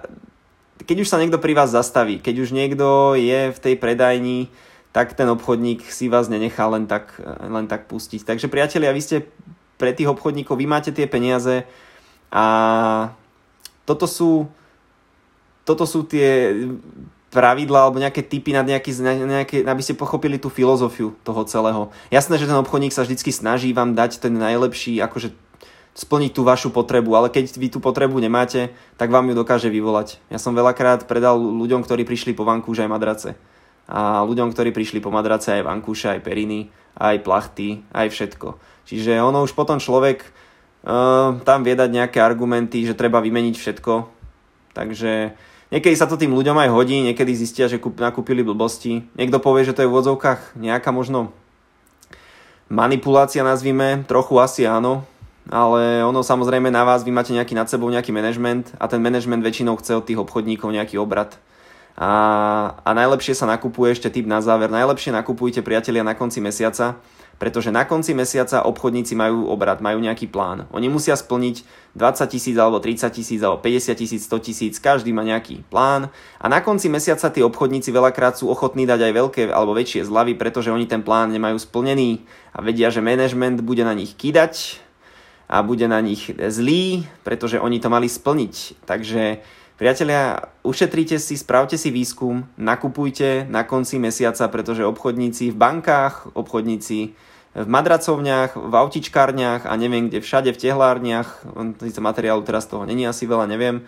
keď 0.85 0.97
už 1.05 1.09
sa 1.09 1.21
niekto 1.21 1.41
pri 1.41 1.57
vás 1.57 1.73
zastaví, 1.73 2.21
keď 2.21 2.35
už 2.45 2.51
niekto 2.53 3.17
je 3.17 3.51
v 3.51 3.59
tej 3.59 3.75
predajni, 3.81 4.53
tak 4.95 5.19
ten 5.19 5.27
obchodník 5.27 5.83
si 5.91 6.07
vás 6.07 6.31
nenechá 6.31 6.71
len 6.71 6.87
tak, 6.87 7.19
len 7.43 7.67
tak 7.67 7.91
pustiť. 7.91 8.23
Takže 8.23 8.47
priatelia, 8.47 8.95
vy 8.95 9.03
ste 9.03 9.17
pre 9.75 9.91
tých 9.91 10.07
obchodníkov, 10.07 10.55
vy 10.55 10.71
máte 10.71 10.95
tie 10.95 11.11
peniaze 11.11 11.67
a 12.31 12.45
toto 13.83 14.07
sú, 14.07 14.47
toto 15.67 15.83
sú 15.83 16.07
tie 16.07 16.55
pravidla 17.35 17.91
alebo 17.91 17.99
nejaké 17.99 18.23
typy 18.23 18.55
na 18.55 18.63
nejaký, 18.63 18.95
nejaké, 19.03 19.57
aby 19.67 19.83
ste 19.83 19.99
pochopili 19.99 20.39
tú 20.39 20.47
filozofiu 20.47 21.19
toho 21.27 21.43
celého. 21.43 21.91
Jasné, 22.15 22.39
že 22.39 22.47
ten 22.47 22.55
obchodník 22.55 22.95
sa 22.95 23.03
vždy 23.03 23.19
snaží 23.35 23.75
vám 23.75 23.99
dať 23.99 24.23
ten 24.23 24.39
najlepší, 24.39 25.03
akože 25.03 25.35
splniť 25.95 26.35
tú 26.35 26.43
vašu 26.43 26.75
potrebu, 26.75 27.15
ale 27.15 27.31
keď 27.31 27.55
vy 27.55 27.71
tú 27.71 27.79
potrebu 27.79 28.19
nemáte, 28.19 28.75
tak 28.99 29.15
vám 29.15 29.31
ju 29.31 29.35
dokáže 29.39 29.71
vyvolať. 29.71 30.19
Ja 30.27 30.43
som 30.43 30.51
veľakrát 30.59 31.07
predal 31.07 31.39
ľuďom, 31.39 31.87
ktorí 31.87 32.03
prišli 32.03 32.35
po 32.35 32.43
vankúš 32.43 32.83
aj 32.83 32.91
madrace. 32.91 33.39
A 33.87 34.27
ľuďom, 34.27 34.51
ktorí 34.51 34.75
prišli 34.75 34.99
po 34.99 35.15
madrace 35.15 35.55
aj 35.55 35.63
vankúše, 35.63 36.11
aj 36.11 36.27
periny, 36.27 36.75
aj 36.99 37.23
plachty, 37.23 37.87
aj 37.95 38.11
všetko. 38.11 38.59
Čiže 38.91 39.23
ono 39.23 39.47
už 39.47 39.55
potom 39.55 39.79
človek 39.79 40.27
uh, 40.27 41.39
tam 41.47 41.63
vie 41.63 41.79
dať 41.79 41.91
nejaké 41.95 42.19
argumenty, 42.19 42.83
že 42.83 42.99
treba 42.99 43.23
vymeniť 43.23 43.55
všetko. 43.55 43.93
Takže 44.75 45.37
niekedy 45.71 45.95
sa 45.95 46.11
to 46.11 46.19
tým 46.19 46.35
ľuďom 46.35 46.59
aj 46.59 46.75
hodí, 46.75 47.07
niekedy 47.07 47.39
zistia, 47.39 47.71
že 47.71 47.79
kúp, 47.79 48.03
nakúpili 48.03 48.43
blbosti. 48.43 49.07
Niekto 49.15 49.39
povie, 49.39 49.63
že 49.63 49.79
to 49.79 49.87
je 49.87 49.91
v 49.93 49.99
odzovkách 50.03 50.59
nejaká 50.59 50.91
možno 50.91 51.31
manipulácia, 52.67 53.47
nazvime, 53.47 54.03
trochu 54.09 54.41
asi 54.43 54.67
áno, 54.67 55.07
ale 55.53 56.01
ono 56.01 56.25
samozrejme 56.25 56.73
na 56.73 56.89
vás, 56.89 57.05
vy 57.05 57.13
máte 57.13 57.37
nejaký 57.37 57.53
nad 57.53 57.69
sebou 57.69 57.93
nejaký 57.93 58.13
management 58.13 58.73
a 58.81 58.89
ten 58.89 59.01
management 59.05 59.45
väčšinou 59.45 59.77
chce 59.77 59.93
od 60.01 60.05
tých 60.09 60.21
obchodníkov 60.21 60.73
nejaký 60.73 60.97
obrad. 60.97 61.37
A, 61.95 62.11
a 62.83 62.91
najlepšie 62.91 63.39
sa 63.39 63.47
nakupuje 63.47 63.95
ešte 63.95 64.11
typ 64.11 64.27
na 64.27 64.43
záver, 64.43 64.67
najlepšie 64.67 65.15
nakupujte 65.15 65.63
priatelia 65.63 66.03
na 66.03 66.19
konci 66.19 66.43
mesiaca, 66.43 66.99
pretože 67.39 67.71
na 67.71 67.87
konci 67.87 68.19
mesiaca 68.19 68.67
obchodníci 68.67 69.15
majú 69.15 69.47
obrad, 69.47 69.79
majú 69.79 70.03
nejaký 70.03 70.27
plán. 70.27 70.67
Oni 70.75 70.91
musia 70.91 71.15
splniť 71.15 71.63
20 71.95 72.35
tisíc 72.35 72.57
alebo 72.59 72.83
30 72.83 73.11
tisíc 73.15 73.39
alebo 73.39 73.63
50 73.63 73.95
tisíc, 73.95 74.27
100 74.27 74.47
tisíc, 74.47 74.75
každý 74.83 75.15
má 75.15 75.23
nejaký 75.23 75.63
plán 75.71 76.11
a 76.43 76.47
na 76.51 76.59
konci 76.67 76.91
mesiaca 76.91 77.31
tí 77.31 77.47
obchodníci 77.47 77.95
veľakrát 77.95 78.35
sú 78.43 78.51
ochotní 78.51 78.91
dať 78.91 79.11
aj 79.11 79.13
veľké 79.15 79.43
alebo 79.55 79.79
väčšie 79.79 80.03
zľavy, 80.03 80.35
pretože 80.35 80.75
oni 80.75 80.91
ten 80.91 81.07
plán 81.07 81.31
nemajú 81.31 81.63
splnený 81.63 82.27
a 82.55 82.59
vedia, 82.59 82.91
že 82.91 82.99
management 82.99 83.63
bude 83.63 83.87
na 83.87 83.95
nich 83.95 84.19
kýdať 84.19 84.84
a 85.49 85.63
bude 85.63 85.89
na 85.89 86.01
nich 86.01 86.31
zlý, 86.31 87.07
pretože 87.23 87.61
oni 87.61 87.81
to 87.81 87.93
mali 87.93 88.09
splniť. 88.09 88.85
Takže 88.89 89.45
priatelia, 89.77 90.51
ušetrite 90.65 91.21
si, 91.21 91.37
spravte 91.37 91.77
si 91.77 91.91
výskum, 91.91 92.49
nakupujte 92.57 93.47
na 93.51 93.65
konci 93.65 94.01
mesiaca, 94.01 94.49
pretože 94.49 94.87
obchodníci 94.87 95.53
v 95.53 95.57
bankách, 95.57 96.33
obchodníci 96.33 96.99
v 97.55 97.69
madracovniach, 97.71 98.59
v 98.59 98.75
autičkárniach 98.75 99.63
a 99.71 99.73
neviem 99.79 100.11
kde, 100.11 100.19
všade 100.19 100.51
v 100.51 100.59
tehlárniach, 100.59 101.47
síce 101.79 102.03
materiálu 102.03 102.43
teraz 102.43 102.67
toho 102.67 102.83
není 102.83 103.07
asi 103.07 103.31
veľa, 103.31 103.47
neviem. 103.47 103.87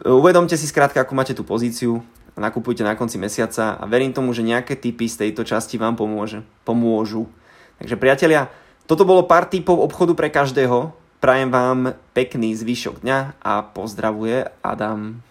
Uvedomte 0.00 0.56
si 0.56 0.64
skrátka, 0.64 1.04
ako 1.04 1.12
máte 1.12 1.36
tú 1.36 1.44
pozíciu, 1.44 2.00
nakupujte 2.40 2.80
na 2.80 2.96
konci 2.96 3.20
mesiaca 3.20 3.76
a 3.76 3.84
verím 3.84 4.16
tomu, 4.16 4.32
že 4.32 4.40
nejaké 4.40 4.80
typy 4.80 5.12
z 5.12 5.28
tejto 5.28 5.44
časti 5.44 5.76
vám 5.76 5.92
pomôže, 5.92 6.40
pomôžu. 6.64 7.28
Takže 7.76 8.00
priatelia, 8.00 8.48
toto 8.90 9.06
bolo 9.06 9.22
pár 9.22 9.46
typov 9.46 9.78
obchodu 9.78 10.18
pre 10.18 10.34
každého. 10.34 10.90
Prajem 11.22 11.46
vám 11.46 11.94
pekný 12.10 12.58
zvyšok 12.58 13.06
dňa 13.06 13.38
a 13.38 13.62
pozdravuje 13.62 14.50
Adam. 14.66 15.22